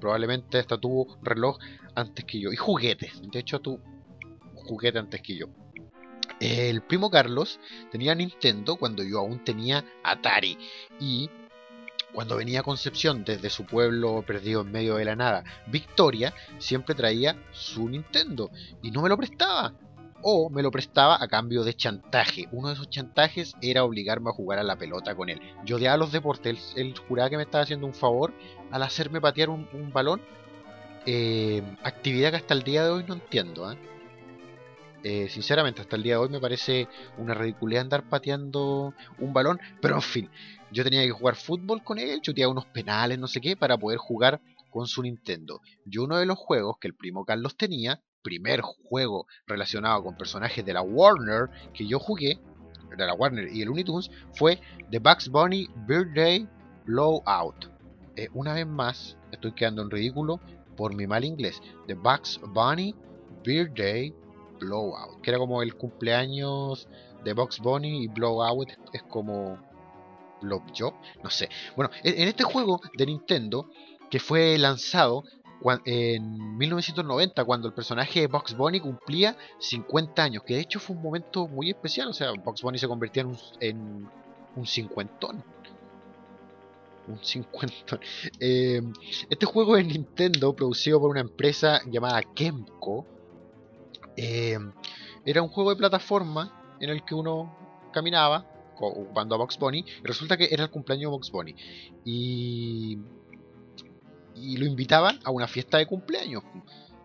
[0.01, 1.59] Probablemente hasta tuvo reloj
[1.97, 2.53] antes que yo.
[2.53, 3.21] Y juguetes.
[3.31, 3.81] De hecho, tuvo
[4.55, 5.47] juguete antes que yo.
[6.41, 7.59] El primo Carlos
[7.91, 10.59] tenía Nintendo cuando yo aún tenía Atari.
[11.01, 11.31] Y
[12.13, 16.95] cuando venía a Concepción desde su pueblo perdido en medio de la nada, Victoria, siempre
[16.95, 18.51] traía su Nintendo
[18.83, 19.75] y no me lo prestaba.
[20.23, 22.49] O me lo prestaba a cambio de chantaje.
[22.51, 25.41] Uno de esos chantajes era obligarme a jugar a la pelota con él.
[25.65, 26.75] Yo odiaba los deportes.
[26.75, 28.33] Él, él juraba que me estaba haciendo un favor
[28.73, 30.21] al hacerme patear un balón.
[31.07, 33.65] Eh, actividad que hasta el día de hoy no entiendo.
[33.65, 33.77] ¿ah?
[35.05, 39.61] Eh, sinceramente, hasta el día de hoy me parece una ridiculez andar pateando un balón.
[39.81, 40.31] Pero en fin,
[40.73, 43.99] yo tenía que jugar fútbol con él, chuteaba unos penales, no sé qué, para poder
[43.99, 44.41] jugar
[44.71, 45.61] con su Nintendo.
[45.89, 50.67] Y uno de los juegos que el primo Carlos tenía, primer juego relacionado con personajes
[50.67, 52.41] de la Warner que yo jugué,
[52.97, 56.49] de la Warner y el Looney Tunes, fue The Bugs Bunny Birthday
[56.85, 57.71] Blowout.
[58.17, 60.41] Eh, una vez más, estoy quedando en ridículo
[60.77, 61.61] por mi mal inglés.
[61.87, 62.95] The Bugs Bunny
[63.45, 64.15] Birthday
[64.61, 66.89] Blowout, que era como el cumpleaños
[67.25, 69.59] de Bugs Bunny y Blowout es como
[70.43, 71.49] Blowjob, no sé.
[71.75, 73.69] Bueno, en en este juego de Nintendo
[74.11, 75.25] que fue lanzado
[75.85, 80.95] en 1990 cuando el personaje de Bugs Bunny cumplía 50 años, que de hecho fue
[80.97, 84.09] un momento muy especial, o sea, Bugs Bunny se convertía en un, en
[84.55, 85.43] un cincuentón.
[87.09, 88.01] Un cincuentón.
[88.41, 88.83] Eh,
[89.31, 93.07] este juego de Nintendo, producido por una empresa llamada Kemco,
[94.17, 94.59] eh,
[95.25, 97.57] era un juego de plataforma en el que uno
[97.93, 98.47] caminaba
[98.79, 99.85] ocupando a Box Bunny.
[100.03, 101.55] Y resulta que era el cumpleaños de Box Bunny.
[102.05, 102.99] Y,
[104.35, 106.43] y lo invitaban a una fiesta de cumpleaños.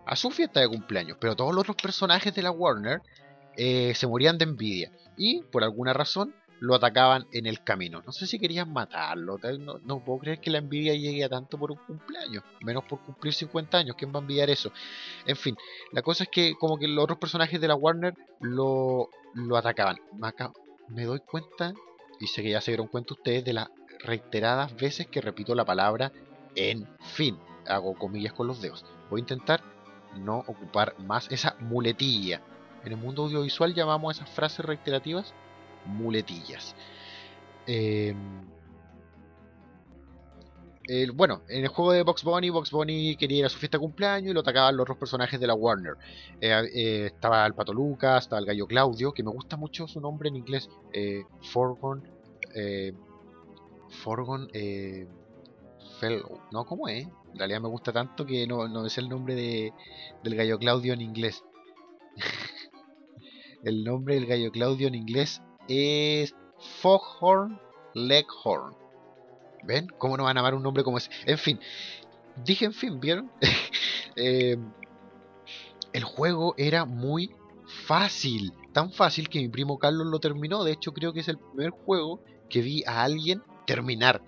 [0.06, 1.18] A su fiesta de cumpleaños.
[1.20, 3.02] Pero todos los otros personajes de la Warner
[3.56, 4.92] eh, se morían de envidia.
[5.18, 8.04] Y por alguna razón lo atacaban en el camino.
[8.06, 9.40] No sé si querían matarlo.
[9.60, 12.44] No, no puedo creer que la envidia llegue a tanto por un cumpleaños.
[12.62, 13.96] Menos por cumplir 50 años.
[13.98, 14.72] ¿Quién va a envidiar eso?
[15.26, 15.58] En fin,
[15.92, 19.98] la cosa es que como que los otros personajes de la Warner lo, lo atacaban.
[20.14, 20.54] Me, aca-
[20.88, 21.74] me doy cuenta,
[22.20, 23.68] y sé que ya se dieron cuenta ustedes, de las
[24.04, 26.12] reiteradas veces que repito la palabra
[26.56, 27.40] en fin.
[27.68, 28.86] Hago comillas con los dedos.
[29.10, 29.64] Voy a intentar
[30.16, 32.42] no ocupar más esa muletilla.
[32.84, 35.34] En el mundo audiovisual llamamos a esas frases reiterativas
[35.86, 36.76] muletillas.
[37.68, 38.16] Eh,
[40.86, 43.78] el- bueno, en el juego de Box Bunny, Box Bunny quería ir a su fiesta
[43.78, 45.96] de cumpleaños y lo atacaban los otros personajes de la Warner.
[46.42, 50.02] Eh, eh, estaba el Pato Lucas, estaba el Gallo Claudio, que me gusta mucho su
[50.02, 50.70] nombre en inglés.
[50.94, 52.04] Eh, Forgon.
[52.56, 52.94] Eh,
[54.04, 54.48] Forgon.
[56.00, 56.42] Fellow.
[56.52, 57.08] No, ¿cómo es?
[57.32, 59.74] En realidad me gusta tanto que no, no es el nombre de,
[60.24, 61.44] del Gallo Claudio en inglés.
[63.64, 65.42] el nombre del Gallo Claudio en inglés
[65.72, 66.36] es
[66.82, 67.60] Foghorn
[67.94, 68.76] Leghorn.
[69.64, 69.88] ¿Ven?
[69.98, 71.10] ¿Cómo no van a amar un nombre como ese?
[71.26, 71.60] En fin,
[72.44, 73.32] dije en fin, ¿vieron?
[74.18, 74.58] Eh,
[75.94, 77.34] el juego era muy
[77.86, 80.66] fácil, tan fácil que mi primo Carlos lo terminó.
[80.66, 84.22] De hecho, creo que es el primer juego que vi a alguien terminar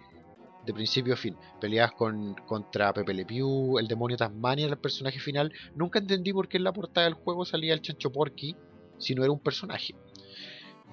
[0.66, 1.36] de principio a fin.
[1.60, 5.52] Peleas con, contra Pepe Le Pew, el demonio Tasmania, el personaje final.
[5.76, 8.56] Nunca entendí por qué en la portada del juego salía el Chancho Porky
[8.98, 9.96] si no era un personaje.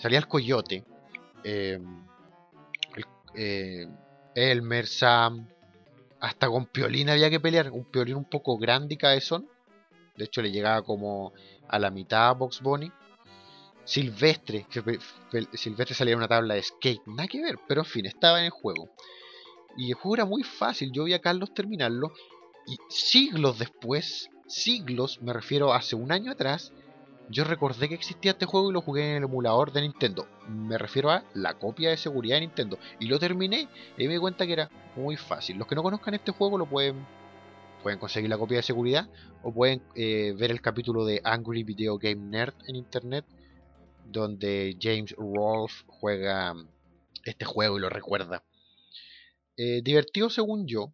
[0.01, 0.85] Salía el Coyote,
[1.45, 1.79] eh,
[2.95, 3.87] el- eh,
[4.35, 5.47] Elmer, Sam,
[6.21, 7.71] hasta con Piolín había que pelear.
[7.71, 9.49] Un Piolín un poco grande y cabezón.
[10.17, 11.33] De hecho, le llegaba como
[11.69, 12.91] a la mitad a Box Bunny.
[13.85, 14.67] Silvestre,
[15.55, 18.45] Silvestre salía en una tabla de skate, nada que ver, pero en fin, estaba en
[18.45, 18.91] el juego.
[19.77, 22.13] Y el juego era muy fácil, yo vi a Carlos terminarlo
[22.67, 26.73] y siglos después, siglos, me refiero hace un año atrás,
[27.31, 30.27] yo recordé que existía este juego y lo jugué en el emulador de Nintendo.
[30.49, 32.79] Me refiero a la copia de seguridad de Nintendo.
[32.99, 35.57] Y lo terminé y me di cuenta que era muy fácil.
[35.57, 37.07] Los que no conozcan este juego lo pueden,
[37.85, 39.09] pueden conseguir la copia de seguridad
[39.45, 43.25] o pueden eh, ver el capítulo de Angry Video Game Nerd en internet
[44.07, 46.55] donde James Rolfe juega
[47.25, 48.43] este juego y lo recuerda.
[49.57, 50.93] Eh, divertido según yo,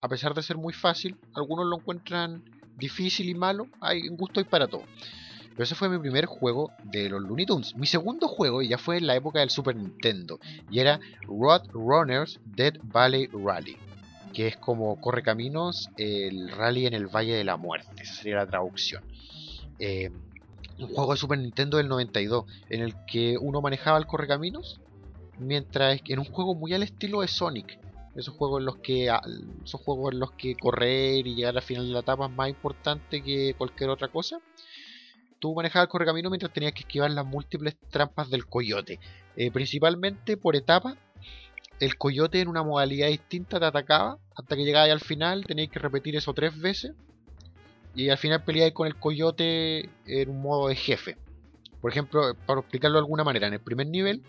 [0.00, 2.42] a pesar de ser muy fácil, algunos lo encuentran
[2.76, 4.82] difícil y malo, hay un gusto y para todo.
[5.56, 7.74] Pero ese fue mi primer juego de los Looney Tunes.
[7.76, 10.38] Mi segundo juego ya fue en la época del Super Nintendo
[10.70, 13.78] y era Road Runners Dead Valley Rally.
[14.34, 18.46] que es como Correcaminos, el rally en el Valle de la Muerte, esa sería la
[18.46, 19.02] traducción.
[19.78, 20.10] Eh,
[20.78, 24.78] un juego de Super Nintendo del 92, en el que uno manejaba el Correcaminos,
[25.38, 27.78] mientras en un juego muy al estilo de Sonic.
[28.14, 29.14] Esos juegos en los que
[29.64, 32.48] esos juegos en los que correr y llegar al final de la etapa es más
[32.48, 34.38] importante que cualquier otra cosa.
[35.38, 38.98] Tú manejabas el correcamino mientras tenías que esquivar las múltiples trampas del coyote.
[39.36, 40.96] Eh, principalmente por etapa,
[41.78, 45.78] el coyote en una modalidad distinta te atacaba hasta que llegabas al final, tenías que
[45.78, 46.92] repetir eso tres veces.
[47.94, 51.16] Y al final peleáis con el coyote en un modo de jefe.
[51.80, 54.22] Por ejemplo, para explicarlo de alguna manera, en el primer nivel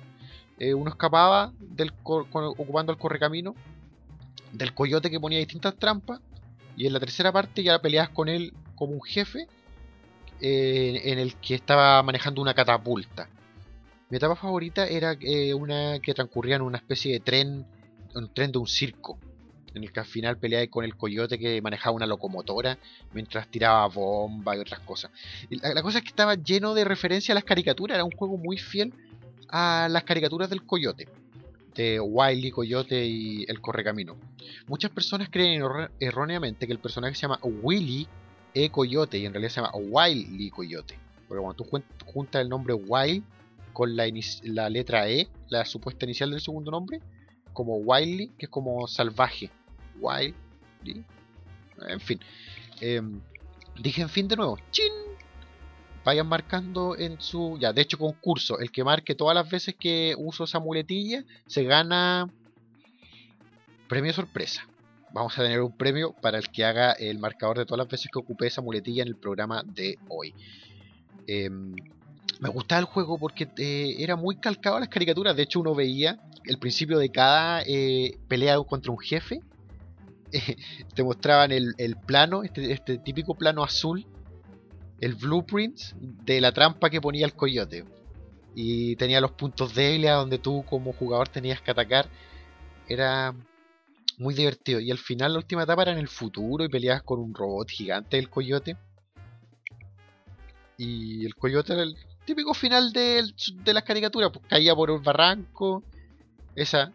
[0.60, 3.56] eh, uno escapaba del ocupando el correcamino
[4.52, 6.22] del coyote que ponía distintas trampas.
[6.76, 9.48] Y en la tercera parte ya peleabas con él como un jefe
[10.40, 13.30] en el que estaba manejando una catapulta.
[14.10, 17.66] Mi etapa favorita era eh, una que transcurría en una especie de tren,
[18.16, 19.18] un tren de un circo,
[19.74, 22.78] en el que al final peleaba con el coyote que manejaba una locomotora
[23.14, 25.12] mientras tiraba bomba y otras cosas.
[25.50, 28.38] la, la, cosa es que estaba lleno de referencia a las caricaturas, era un juego
[28.38, 28.94] muy fiel
[29.50, 31.08] a las caricaturas del coyote
[31.78, 34.18] de Wiley, Coyote y el Correcamino.
[34.68, 35.62] Muchas personas creen
[36.00, 38.08] erróneamente que el personaje se llama Willy
[38.64, 38.70] E.
[38.70, 40.98] Coyote y en realidad se llama Wiley Coyote.
[41.28, 43.24] Porque cuando tú juntas el nombre Wild
[43.74, 44.08] con la,
[44.70, 47.00] letra E, la supuesta inicial del segundo nombre,
[47.54, 49.52] como Wiley, que es como salvaje.
[50.00, 50.34] Wiley.
[51.88, 52.20] En fin.
[52.82, 53.20] Em,
[53.82, 54.58] dije en fin de nuevo.
[54.72, 54.92] ¡Chin!
[56.08, 57.58] vayan marcando en su.
[57.60, 58.60] Ya, de hecho, concurso.
[58.60, 62.30] El que marque todas las veces que uso esa muletilla se gana
[63.90, 64.66] premio sorpresa.
[65.18, 68.08] Vamos a tener un premio para el que haga el marcador de todas las veces
[68.14, 70.32] que ocupé esa muletilla en el programa de hoy.
[71.26, 71.74] Em,
[72.40, 75.36] me gustaba el juego porque eh, era muy calcado las caricaturas.
[75.36, 79.42] De hecho, uno veía el principio de cada eh, pelea contra un jefe.
[80.94, 81.74] te mostraban el,
[82.06, 84.06] plano, este, este típico plano azul
[85.02, 87.86] el blueprint de la trampa que ponía el coyote.
[88.54, 92.08] Y tenía los puntos débiles donde tú como jugador tenías que atacar.
[92.88, 93.34] Era
[94.18, 94.80] muy divertido.
[94.80, 97.70] Y al final la última etapa era en el futuro y peleabas con un robot
[97.70, 98.76] gigante del coyote.
[100.78, 103.24] Y el coyote era el típico final de,
[103.66, 104.32] las caricaturas.
[104.32, 105.84] Pues caía por un barranco.
[106.56, 106.92] Esa...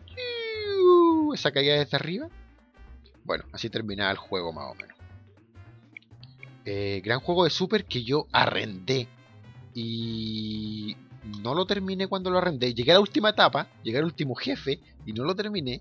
[1.32, 2.28] Esa caída desde arriba.
[3.24, 4.98] Bueno, así terminaba el juego más o menos.
[6.64, 9.08] Eh, gran juego de Super que yo arrendé.
[9.74, 10.96] Y
[11.42, 12.74] no lo terminé cuando lo arrendé.
[12.74, 15.80] Llegué a la última etapa, llegué al último jefe y no lo terminé.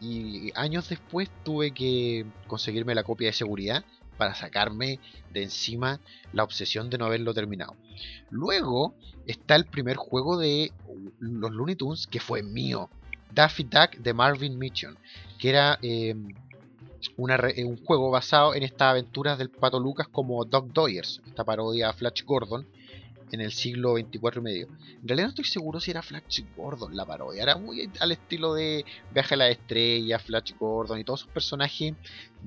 [0.00, 3.84] Y años después tuve que conseguirme la copia de seguridad
[4.16, 5.00] para sacarme
[5.32, 6.00] de encima
[6.32, 7.76] la obsesión de no haberlo terminado.
[8.30, 8.94] Luego
[9.26, 10.72] está el primer juego de
[11.20, 12.90] los Looney Tunes que fue mío.
[13.32, 14.96] Daffy Duck de Marvin Mitchell.
[15.38, 16.14] Que era eh,
[17.16, 21.92] un juego basado en estas aventuras del Pato Lucas como Dog Doyers, esta parodia a
[21.92, 22.66] Flash Gordon
[23.32, 24.68] en el siglo 24 y medio.
[25.02, 28.54] En realidad no estoy seguro si era Flash Gordon la parodia, era muy al estilo
[28.54, 31.94] de Viaje a la Estrella, Flash Gordon y todos esos personajes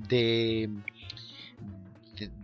[0.08, 0.68] de,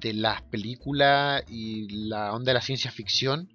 [0.00, 3.48] de, las películas y la onda de la ciencia ficción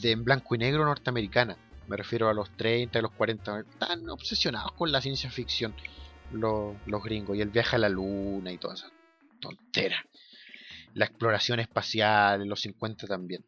[0.00, 1.56] de en blanco y negro norteamericana.
[1.88, 5.74] Me refiero a los 30 y los 40, tan obsesionados con la ciencia ficción
[6.32, 8.90] los, gringos y el viaje a la luna y toda esa
[9.40, 10.04] tontera.
[10.94, 13.44] La exploración espacial en los 50 también.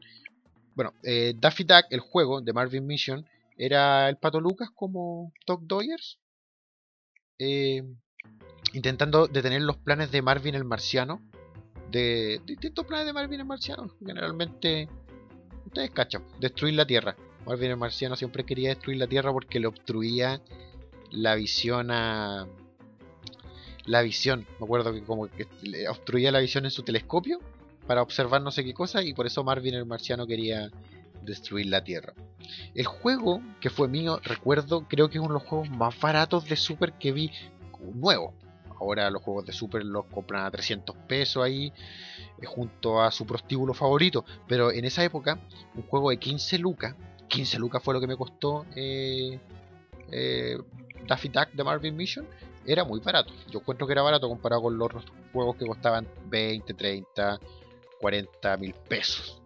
[0.74, 5.62] Bueno, eh, Daffy Duck, el juego de Marvin Mission, era el Pato Lucas como Doc
[5.62, 6.18] Doyers.
[7.38, 7.83] Eh,
[8.72, 11.20] intentando detener los planes de Marvin el Marciano.
[11.90, 13.90] De, distintos planes de Marvin el Marciano.
[14.04, 14.88] Generalmente,
[15.66, 17.16] ustedes cachan, destruir la Tierra.
[17.46, 20.40] Marvin el Marciano siempre quería destruir la Tierra porque le obstruía
[21.11, 22.46] la visión a,
[23.87, 24.46] la visión.
[24.59, 27.40] Me acuerdo que como que le obstruía la visión en su telescopio
[27.86, 30.70] para observar no sé qué cosa y por eso Marvin el marciano quería
[31.22, 32.14] destruir la Tierra.
[32.74, 36.48] El juego que fue mío, recuerdo, creo que es uno de los juegos más baratos
[36.48, 37.30] de Super que vi
[37.94, 38.34] nuevo.
[38.80, 41.72] Ahora los juegos de Super los compran a 300 pesos ahí,
[42.40, 44.24] eh, junto a su prostíbulo favorito.
[44.48, 45.38] Pero en esa época,
[45.74, 46.94] un juego de 15 lucas,
[47.28, 49.38] 15 lucas fue lo que me costó eh,
[50.11, 50.59] eh,
[51.07, 52.26] Daffy Duck de Marvin Mission,
[52.66, 53.32] era muy barato.
[53.50, 57.40] Yo encuentro que era barato comparado con los otros juegos que costaban 20, 30,
[58.01, 59.40] 40 mil pesos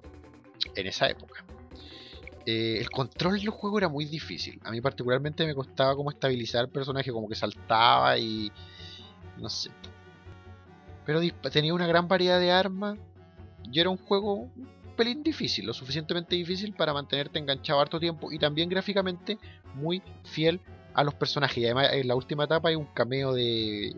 [0.75, 1.45] en esa época.
[2.47, 4.61] Eh, el control del juego era muy difícil.
[4.65, 8.53] A mí particularmente me costaba como estabilizar el personaje, como que saltaba y...
[9.39, 9.71] no sé.
[11.07, 12.99] Pero tenía una gran variedad de armas
[13.71, 18.31] y era un juego un pelín difícil, lo suficientemente difícil para mantenerte enganchado harto tiempo
[18.33, 19.39] y también gráficamente
[19.75, 20.61] muy fiel
[20.95, 21.59] a los personajes.
[21.59, 23.95] Y además en la última etapa hay un cameo de,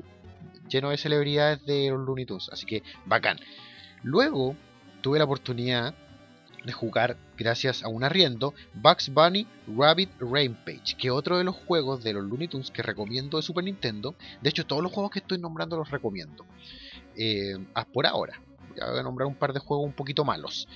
[0.68, 3.38] lleno de celebridades de los Looney Tunes, así que bacán.
[4.06, 4.54] Luego
[5.02, 5.92] tuve la oportunidad
[6.64, 12.04] de jugar, gracias a un arriendo, Bugs Bunny Rabbit Rampage, que otro de los juegos
[12.04, 14.14] de los Looney Tunes que recomiendo de Super Nintendo.
[14.40, 16.46] De hecho, todos los juegos que estoy nombrando los recomiendo.
[17.16, 18.40] Eh, ah, por ahora.
[18.76, 20.68] Ya voy a nombrar un par de juegos un poquito malos.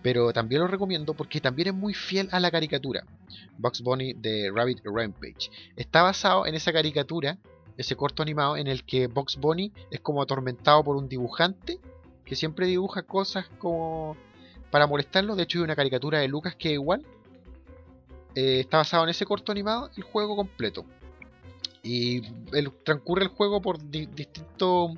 [0.00, 3.04] Pero también los recomiendo porque también es muy fiel a la caricatura.
[3.58, 5.50] Bugs Bunny de Rabbit Rampage.
[5.76, 7.36] Está basado en esa caricatura,
[7.76, 11.78] ese corto animado en el que Bugs Bunny es como atormentado por un dibujante
[12.24, 14.16] que siempre dibuja cosas como
[14.70, 15.36] para molestarlo.
[15.36, 17.04] De hecho, hay una caricatura de Lucas que igual.
[18.34, 20.84] Eh, está basado en ese corto animado el juego completo.
[21.82, 24.92] Y el- transcurre el juego por di- distintos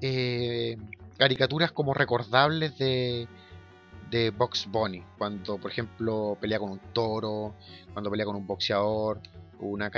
[0.00, 0.76] eh,
[1.18, 3.26] caricaturas como recordables de,
[4.10, 5.02] de Box Bunny.
[5.18, 7.54] Cuando, por ejemplo, pelea con un toro,
[7.92, 9.20] cuando pelea con un boxeador.
[9.60, 9.90] Una,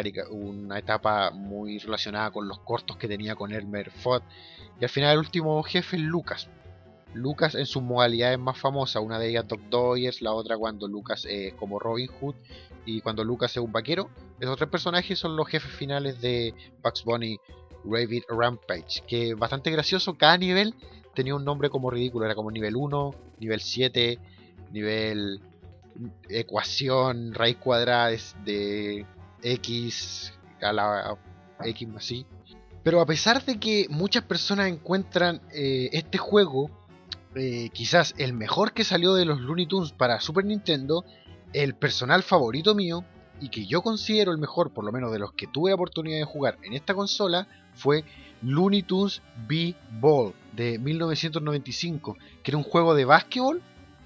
[0.79, 4.23] etapa muy relacionada con los cortos que tenía con Elmer Fudd.
[4.81, 6.49] Y al final el último jefe es Lucas.
[7.13, 11.27] Lucas en sus modalidades más famosas, una de ellas Doc Doyers, la otra cuando Lucas
[11.29, 12.37] es como Robin Hood
[12.87, 14.11] y cuando Lucas es un vaquero.
[14.39, 17.39] Esos tres personajes son los jefes finales de Bugs Bunny
[17.85, 20.75] Rabbit Rampage, que bastante gracioso, cada nivel
[21.15, 24.19] tenía un nombre como ridículo, era como nivel 1, nivel 7,
[24.73, 25.41] nivel
[26.29, 28.11] ecuación, raíz cuadrada
[28.45, 29.07] de
[29.43, 30.33] x
[30.63, 31.19] a la
[31.65, 32.13] x más.
[32.83, 36.71] Pero a pesar de que muchas personas encuentran eh, este juego
[37.35, 41.05] eh, quizás el mejor que salió de los Looney Tunes para Super Nintendo,
[41.53, 43.05] el personal favorito mío
[43.41, 46.25] y que yo considero el mejor, por lo menos de los que tuve oportunidad de
[46.25, 48.05] jugar en esta consola, fue
[48.43, 53.63] Looney Tunes B-Ball de 1995, que era un juego de básquetbol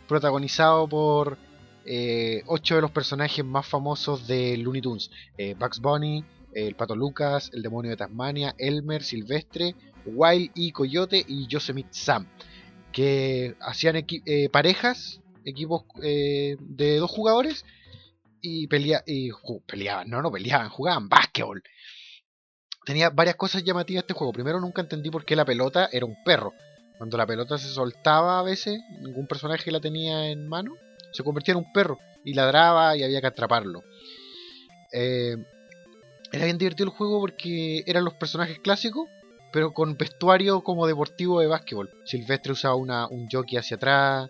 [0.06, 1.38] protagonizado por
[1.86, 6.24] eh, ocho de los personajes más famosos de Looney Tunes: eh, Bugs Bunny,
[6.54, 9.74] el Pato Lucas, el Demonio de Tasmania, Elmer, Silvestre,
[10.06, 12.26] Wild y Coyote y Yosemite Sam,
[12.92, 17.64] que hacían eh, parejas, equipos eh, de dos jugadores
[18.40, 19.30] y, pelea y
[19.66, 21.62] peleaban, no, no peleaban, jugaban básquetbol.
[22.84, 24.32] Tenía varias cosas llamativas este juego.
[24.32, 26.52] Primero, nunca entendí por qué la pelota era un perro.
[26.98, 30.74] Cuando la pelota se soltaba a veces, ningún personaje la tenía en mano,
[31.14, 33.84] se convertía en un perro y ladraba y había que atraparlo.
[34.92, 35.36] Eh,
[36.32, 39.08] era bien divertido el juego porque eran los personajes clásicos,
[39.52, 41.90] pero con vestuario como deportivo de básquetbol.
[42.04, 44.28] Silvestre usaba una, un jockey hacia atrás,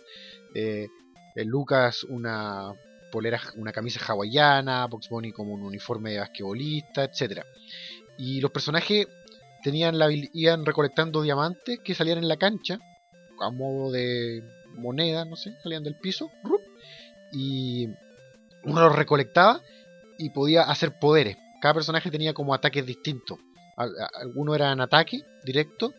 [0.55, 0.89] eh,
[1.37, 2.73] Lucas una
[3.11, 7.47] polera, una camisa hawaiana, Box Bunny como un uniforme de basquetbolista, etcétera.
[8.19, 9.07] Y los personajes
[9.63, 12.79] tenían la, iban recolectando diamantes que salían en la cancha
[13.41, 14.43] a modo de
[14.77, 16.61] moneda, no sé, salían del piso, ¡rup!
[17.35, 17.89] Y
[18.63, 19.61] uno los recolectaba
[20.19, 21.37] y podía hacer poderes.
[21.61, 23.39] Cada personaje tenía como ataques distintos.
[23.77, 25.93] Algunos eran ataque directo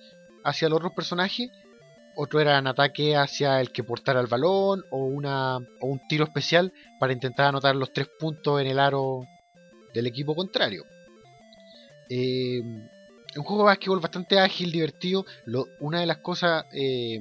[0.44, 1.50] hacia los otros personajes,
[2.16, 6.72] otro eran ataque hacia el que portara el balón o, una, o un tiro especial
[7.00, 9.28] para intentar anotar los tres puntos en el aro
[9.94, 10.86] del equipo contrario.
[12.10, 15.26] Eh, un juego de básquetbol bastante ágil, divertido.
[15.80, 17.20] Una de las cosas eh,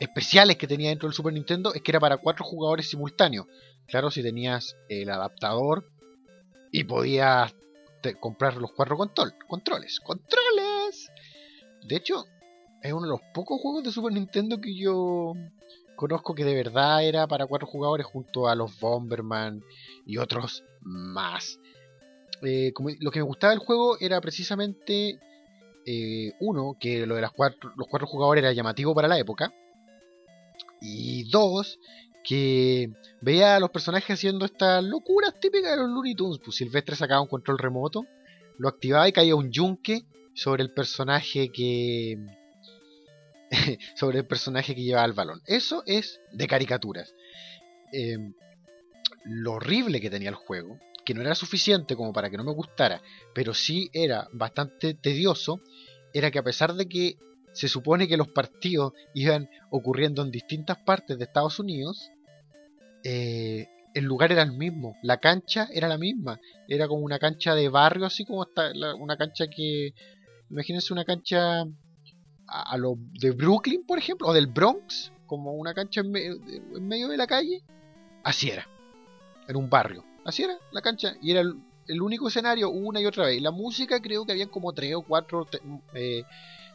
[0.00, 3.46] especiales que tenía dentro del Super Nintendo es que era para cuatro jugadores simultáneos.
[3.86, 5.88] Claro, si tenías el adaptador
[6.70, 7.54] y podías
[8.20, 10.00] comprar los cuatro control, controles.
[10.00, 11.10] ¡Controles!
[11.82, 12.26] De hecho,
[12.82, 15.34] es uno de los pocos juegos de Super Nintendo que yo
[15.96, 19.62] conozco que de verdad era para cuatro jugadores junto a los Bomberman
[20.04, 21.58] y otros más.
[22.42, 25.18] Eh, lo que me gustaba del juego era precisamente
[25.86, 29.52] eh, uno, que lo de las cuatro, los cuatro jugadores era llamativo para la época.
[30.86, 31.78] Y dos,
[32.22, 36.40] que veía a los personajes haciendo estas locuras típicas de los Looney Tunes.
[36.44, 38.06] Pues Silvestre sacaba un control remoto,
[38.58, 40.04] lo activaba y caía un yunque
[40.34, 42.18] sobre el personaje que.
[43.94, 45.40] sobre el personaje que llevaba el balón.
[45.46, 47.14] Eso es de caricaturas.
[47.92, 48.18] Eh,
[49.24, 52.52] lo horrible que tenía el juego, que no era suficiente como para que no me
[52.52, 53.02] gustara,
[53.34, 55.60] pero sí era bastante tedioso,
[56.12, 57.16] era que a pesar de que
[57.54, 62.10] se supone que los partidos iban ocurriendo en distintas partes de Estados Unidos,
[63.04, 67.54] eh, el lugar era el mismo, la cancha era la misma, era como una cancha
[67.54, 69.94] de barrio, así como esta- la- una cancha que,
[70.50, 75.74] imagínense una cancha a, a lo de Brooklyn, por ejemplo, o del Bronx, como una
[75.74, 77.62] cancha en, en medio de la calle,
[78.24, 78.66] así era,
[79.46, 81.54] en un barrio, así era la cancha, y era el,
[81.86, 83.40] el único escenario una y otra vez.
[83.40, 85.46] La música creo que habían como tres o cuatro
[85.94, 86.24] eh,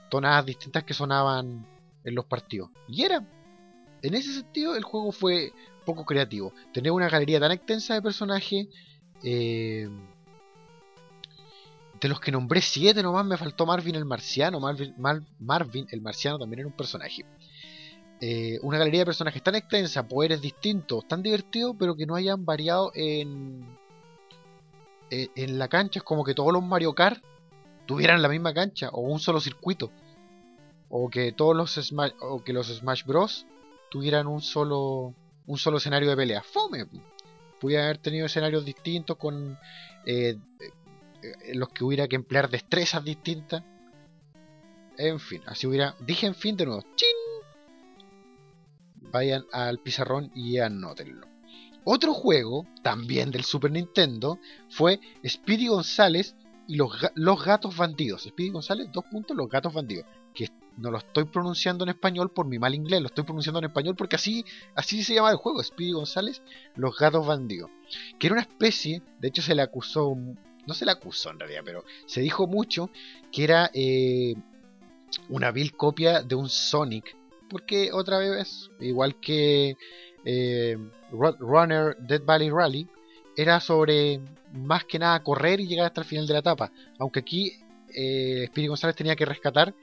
[0.09, 1.65] tonadas distintas que sonaban
[2.03, 2.69] en los partidos.
[2.87, 3.25] Y era.
[4.01, 5.51] En ese sentido, el juego fue
[5.85, 6.53] poco creativo.
[6.73, 8.67] Tener una galería tan extensa de personajes.
[9.23, 9.89] eh,
[12.01, 14.59] de los que nombré siete nomás me faltó Marvin el marciano.
[14.61, 17.25] Marvin, Mar- Marvin el marciano también era un personaje.
[18.21, 22.45] Eh, una galería de personajes tan extensa, poderes distintos, tan divertidos, pero que no hayan
[22.45, 23.65] variado en,
[25.09, 25.99] en, en la cancha.
[25.99, 27.21] Es como que todos los Mario Kart
[27.89, 29.89] tuvieran la misma cancha o un solo circuito.
[30.89, 33.47] O que todos los Smash, o que los Smash Bros
[33.89, 35.15] tuvieran un solo
[35.47, 36.43] un solo escenario de pelea.
[36.43, 36.85] Fome.
[37.59, 39.57] Pudieran haber tenido escenarios distintos con
[40.05, 40.37] eh,
[41.23, 43.63] eh, los que hubiera que emplear destrezas distintas.
[44.95, 45.95] En fin, así hubiera.
[45.99, 46.83] Dije en fin de nuevo.
[46.95, 47.09] ¡Chin!
[49.11, 51.25] Vayan al pizarrón y anótenlo.
[51.85, 54.37] Otro juego, también del Super Nintendo,
[54.69, 56.35] fue Speedy González
[56.69, 58.21] y los, los gatos bandidos.
[58.23, 60.05] Speedy González, dos puntos, los gatos bandidos.
[60.35, 60.47] Que
[60.77, 63.95] no lo estoy pronunciando en español por mi mal inglés, lo estoy pronunciando en español
[63.95, 64.45] porque así,
[64.75, 66.41] así se llama el juego, Speedy González,
[66.75, 67.71] los gatos bandidos.
[68.19, 71.63] Que era una especie, de hecho se le acusó, no se le acusó en realidad,
[71.65, 72.91] pero se dijo mucho
[73.31, 74.35] que era eh,
[75.27, 77.17] una vil copia de un Sonic.
[77.49, 79.75] Porque otra vez, igual que
[80.23, 80.77] eh,
[81.11, 82.87] Ru- Runner Dead Valley Rally,
[83.41, 84.19] era sobre
[84.51, 86.71] más que nada correr y llegar hasta el final de la etapa.
[86.97, 87.53] Aunque aquí
[87.95, 89.73] eh, González tenía que rescatar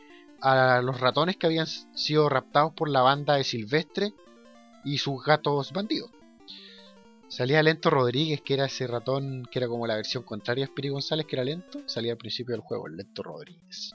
[0.43, 4.13] a los ratones que habían sido raptados por la banda de Silvestre
[4.85, 6.11] y sus gatos bandidos.
[7.29, 10.91] Salía Lento Rodríguez, que era ese ratón que era como la versión contraria a Speedy
[10.91, 11.81] González, que era lento.
[11.87, 13.95] Salía al principio del juego, Lento Rodríguez.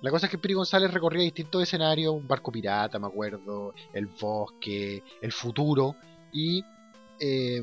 [0.00, 4.06] La cosa es que Speedy González recorría distintos escenarios, un barco pirata, me acuerdo, el
[4.06, 5.94] bosque, el futuro,
[6.32, 6.64] y
[7.20, 7.62] eh,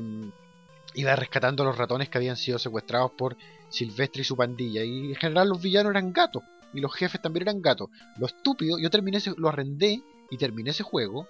[0.98, 3.36] iba rescatando a los ratones que habían sido secuestrados por
[3.68, 4.82] Silvestre y su pandilla.
[4.82, 6.42] Y en general los villanos eran gatos,
[6.74, 7.88] y los jefes también eran gatos.
[8.18, 11.28] Lo estúpido, yo terminé ese, lo arrendé y terminé ese juego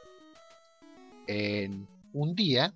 [1.26, 2.72] en un día,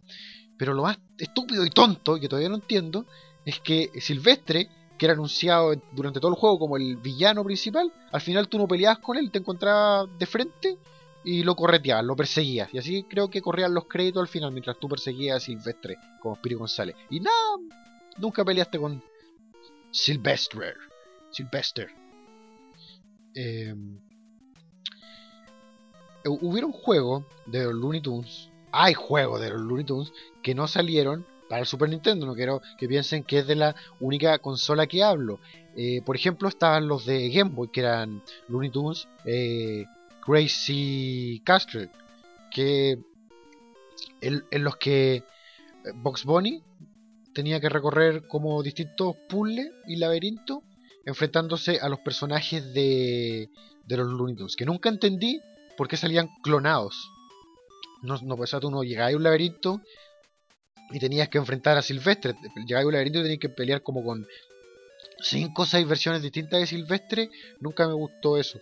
[0.59, 3.07] pero lo más estúpido y tonto, que todavía no entiendo,
[3.47, 4.69] es que Silvestre,
[4.99, 8.69] que era anunciado durante todo el juego como el villano principal, al final tú no
[8.69, 10.77] peleabas con él, te encontrabas de frente
[11.25, 12.73] y lo correteabas, lo perseguías.
[12.73, 16.37] Y así creo que corrían los créditos al final mientras tú perseguías a Silvestre como
[16.37, 16.97] Spiri González.
[17.11, 17.59] Y nada,
[18.19, 19.03] nunca peleaste con
[19.91, 20.75] Silvestre.
[21.31, 21.89] Silvestre.
[23.35, 23.75] Eh,
[26.27, 28.51] hubieron juegos de los Looney Tunes.
[28.73, 30.13] Hay juegos de los Looney Tunes
[30.43, 32.27] que no salieron para el Super Nintendo.
[32.27, 35.41] No quiero que piensen que es de la única consola que hablo.
[35.77, 39.85] Eh, por ejemplo, estaban los de Game Boy, que eran Looney Tunes eh,
[40.25, 41.91] Crazy Castle,
[42.51, 42.99] que
[44.21, 45.25] en, los que
[45.95, 46.63] Box Bunny
[47.35, 50.61] tenía que recorrer como distintos puzzles y laberintos
[51.05, 53.49] enfrentándose a los personajes de,
[53.87, 55.41] de los Looney Tunes, que nunca entendí
[55.77, 57.11] por qué salían clonados.
[58.03, 59.81] No, no pues, tú no llegabas a un laberinto
[60.91, 62.35] y tenías que enfrentar a Silvestre.
[62.67, 64.27] Llegabas a un laberinto y tenías que pelear como con
[65.21, 67.31] 5 o 6 versiones distintas de Silvestre.
[67.61, 68.61] Nunca me gustó eso.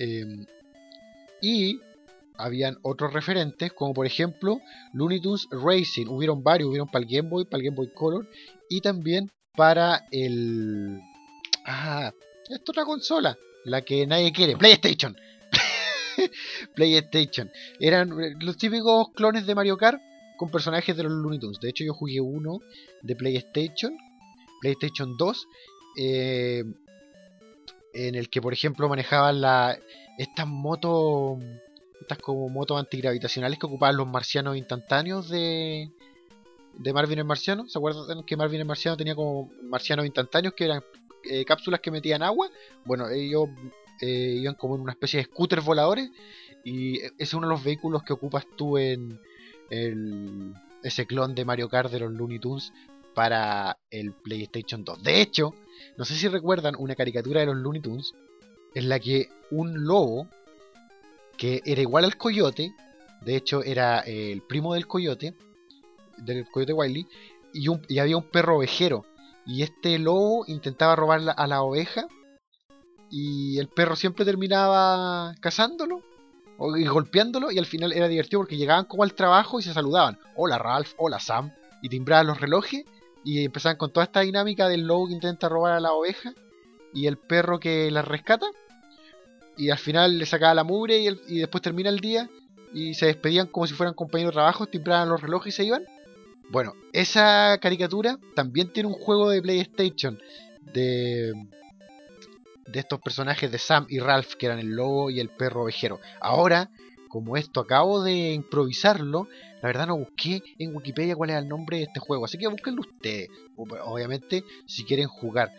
[0.00, 0.46] Eh,
[1.42, 1.78] y
[2.38, 4.60] habían otros referentes, como por ejemplo
[4.94, 6.06] Looney Tunes Racing.
[6.08, 8.28] Hubieron varios, hubieron para el Game Boy, para el Game Boy Color
[8.68, 11.00] y también para el.
[11.66, 12.12] Ah,
[12.48, 15.14] esta otra consola, la que nadie quiere, PlayStation.
[16.74, 17.50] PlayStation.
[17.78, 20.00] Eran los típicos clones de Mario Kart
[20.38, 21.60] con personajes de los Looney Tunes.
[21.60, 22.60] De hecho, yo jugué uno
[23.02, 23.96] de PlayStation,
[24.62, 25.46] PlayStation 2,
[25.98, 26.64] eh,
[27.92, 29.78] en el que, por ejemplo, manejaban la,
[30.18, 31.38] estas motos,
[32.00, 35.90] estas como motos antigravitacionales que ocupaban los marcianos instantáneos de,
[36.74, 37.68] de Marvin el Marciano.
[37.68, 40.82] ¿Se acuerdan que Marvin el Marciano tenía como marcianos instantáneos que eran
[41.24, 42.50] eh, cápsulas que metían agua?
[42.84, 43.48] Bueno, ellos
[44.00, 46.10] eh, iban como en una especie de scooters voladores
[46.64, 49.20] y ese es uno de los vehículos que ocupas tú en
[49.70, 52.72] el, ese clon de Mario Kart de los Looney Tunes
[53.14, 55.02] para el PlayStation 2.
[55.02, 55.54] De hecho,
[55.96, 58.14] no sé si recuerdan una caricatura de los Looney Tunes
[58.74, 60.28] en la que un lobo
[61.36, 62.74] que era igual al coyote,
[63.22, 65.34] de hecho era eh, el primo del coyote,
[66.18, 67.06] del coyote Wiley,
[67.52, 69.06] y, un, había un perro ovejero.
[69.46, 72.06] Y este lobo intentaba robar la, a la oveja
[73.10, 76.02] y el perro siempre terminaba cazándolo
[76.58, 79.72] o, y golpeándolo y al final era divertido porque llegaban como al trabajo y se
[79.72, 80.18] saludaban.
[80.36, 81.52] Hola Ralph, hola Sam.
[81.82, 82.84] Y timbraban los relojes
[83.24, 86.32] y empezaban con toda esta dinámica del lobo que intenta robar a la oveja
[86.92, 88.46] y el perro que la rescata.
[89.56, 92.28] Y al final le sacaba la mugre y, el- después termina el día
[92.72, 95.84] y se despedían como si fueran compañeros de trabajo, timbraban los relojes y se iban.
[96.50, 100.18] Bueno, esa caricatura también tiene un juego de PlayStation
[100.72, 101.32] de,
[102.66, 106.00] de estos personajes de Sam y Ralph, que eran el lobo y el perro ovejero.
[106.20, 106.70] Ahora
[107.08, 109.26] como esto acabo de improvisarlo,
[109.62, 112.24] la verdad no busqué en Wikipedia cuál es el nombre de este juego.
[112.24, 115.52] Así que búsquenlo ustedes, obviamente, si quieren jugar.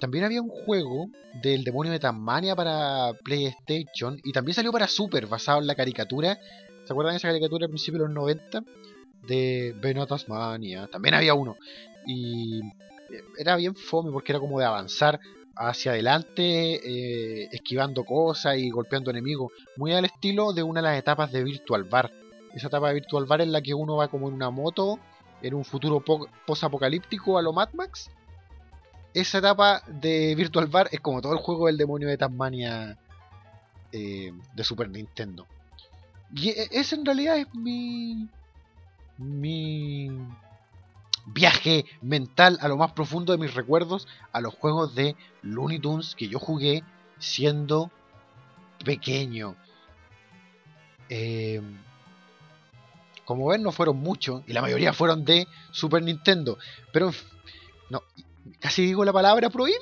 [0.00, 1.08] También había un juego
[1.42, 6.38] del demonio de Tasmania para PlayStation y también salió para Super, basado en la caricatura.
[6.84, 8.62] ¿Se acuerdan de esa caricatura al principio de los 90?
[9.26, 10.86] De Ven Tasmania.
[10.86, 11.56] También había uno.
[12.06, 12.60] Y
[13.38, 15.20] era bien fome porque era como de avanzar
[15.56, 19.52] hacia adelante, eh, esquivando cosas y golpeando enemigos.
[19.76, 22.10] Muy al estilo de una de las etapas de Virtual Bar.
[22.54, 24.98] Esa etapa de Virtual Bar en la que uno va como en una moto
[25.42, 26.04] en un futuro
[26.46, 28.10] post-apocalíptico a lo Mad Max
[29.14, 32.96] esa etapa de Virtual Bar es como todo el juego del demonio de Tasmania
[33.92, 35.46] eh, de Super Nintendo.
[36.34, 38.28] Y e, ese en realidad es mi.
[39.18, 40.10] mi.
[41.26, 46.14] viaje mental a lo más profundo de mis recuerdos a los juegos de Looney Tunes
[46.14, 46.84] que yo jugué
[47.18, 47.90] siendo
[48.84, 49.56] pequeño.
[51.08, 51.60] Eh,
[53.30, 56.58] como ven, no fueron muchos y la mayoría fueron de Super Nintendo.
[56.92, 57.12] Pero
[57.88, 58.02] no,
[58.58, 59.78] casi digo la palabra prohibida.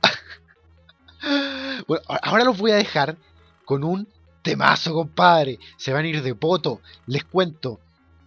[1.86, 3.18] bueno, ahora los voy a dejar
[3.66, 4.08] con un
[4.40, 5.58] temazo, compadre.
[5.76, 6.80] Se van a ir de poto.
[7.04, 7.80] Les cuento.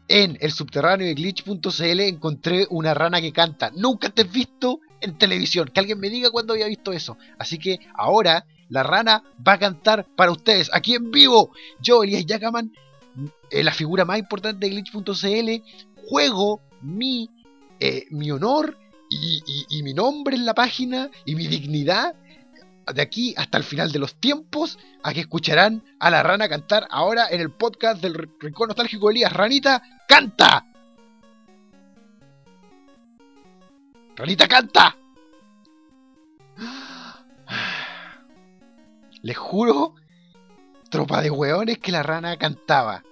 [0.08, 3.72] En el subterráneo de glitch.cl encontré una rana que canta.
[3.76, 5.68] Nunca te he visto en televisión.
[5.74, 7.18] Que alguien me diga cuándo había visto eso.
[7.40, 11.52] Así que ahora la rana va a cantar para ustedes aquí en vivo.
[11.82, 12.72] Yo, Elias Yakaman,
[13.50, 15.64] eh, la figura más importante de glitch.cl,
[16.08, 17.30] juego mi,
[17.80, 18.78] eh, mi honor
[19.10, 22.14] y, mi nombre en la página y mi dignidad
[22.94, 26.88] de aquí hasta el final de los tiempos a que escucharán a la rana cantar
[26.90, 29.32] ahora en el podcast del Rincón Nostálgico Elías.
[29.32, 30.66] Ranita, canta.
[34.16, 34.98] Ranita, canta.
[39.22, 39.96] Les juro,
[40.90, 43.04] tropa de hueones, que la rana cantaba.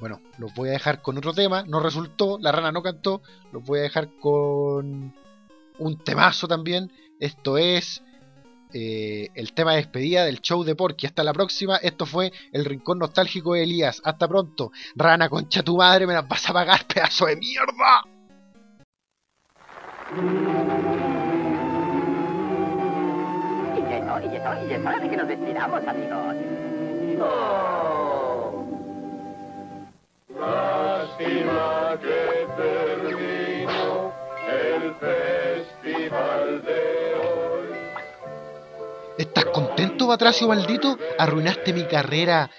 [0.00, 1.62] Bueno, los voy a dejar con otro tema.
[1.62, 3.22] No resultó, la rana no cantó.
[3.52, 5.14] Los voy a dejar con
[5.78, 6.92] un temazo también.
[7.20, 8.02] Esto es
[8.72, 11.06] eh, el tema de despedida del show de Porky.
[11.06, 11.76] Hasta la próxima.
[11.76, 14.02] Esto fue el rincón nostálgico de Elías.
[14.04, 14.72] Hasta pronto.
[14.96, 18.04] Rana, concha tu madre, me las vas a pagar, pedazo de mierda.
[24.22, 26.36] Eso, y es hora de que nos despidamos, amigos.
[30.38, 34.12] Lástima que terminó
[34.48, 37.68] el festival de hoy.
[39.18, 40.96] ¿Estás contento, Batracio maldito?
[41.18, 42.50] Arruinaste mi carrera,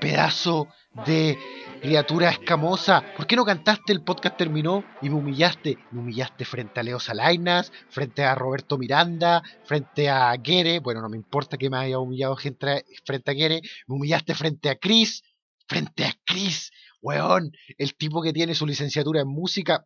[0.00, 0.68] pedazo
[1.06, 1.36] de
[1.80, 3.02] criatura escamosa.
[3.16, 5.78] ¿Por qué no cantaste el podcast terminó y me humillaste?
[5.90, 10.80] Me humillaste frente a Leo Salainas, frente a Roberto Miranda, frente a Gere.
[10.80, 13.62] Bueno, no me importa que me haya humillado frente a Gere.
[13.86, 15.22] Me humillaste frente a Chris,
[15.66, 16.70] frente a Chris.
[17.02, 19.84] Weón, el tipo que tiene su licenciatura en música.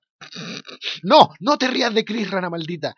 [1.03, 2.95] No, no te rías de Chris, rana maldita.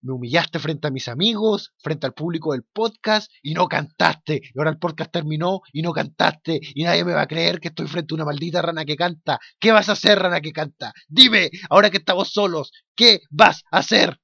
[0.00, 4.40] Me humillaste frente a mis amigos, frente al público del podcast y no cantaste.
[4.42, 6.60] Y ahora el podcast terminó y no cantaste.
[6.74, 9.38] Y nadie me va a creer que estoy frente a una maldita rana que canta.
[9.58, 10.92] ¿Qué vas a hacer, rana que canta?
[11.08, 14.18] Dime, ahora que estamos solos, ¿qué vas a hacer?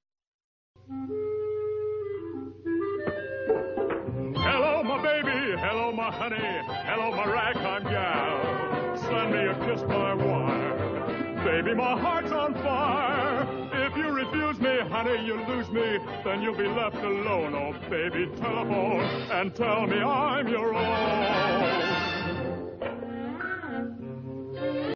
[16.05, 16.13] Me.
[16.23, 17.55] Then you'll be left alone.
[17.55, 21.88] Oh, baby, telephone and tell me I'm your own.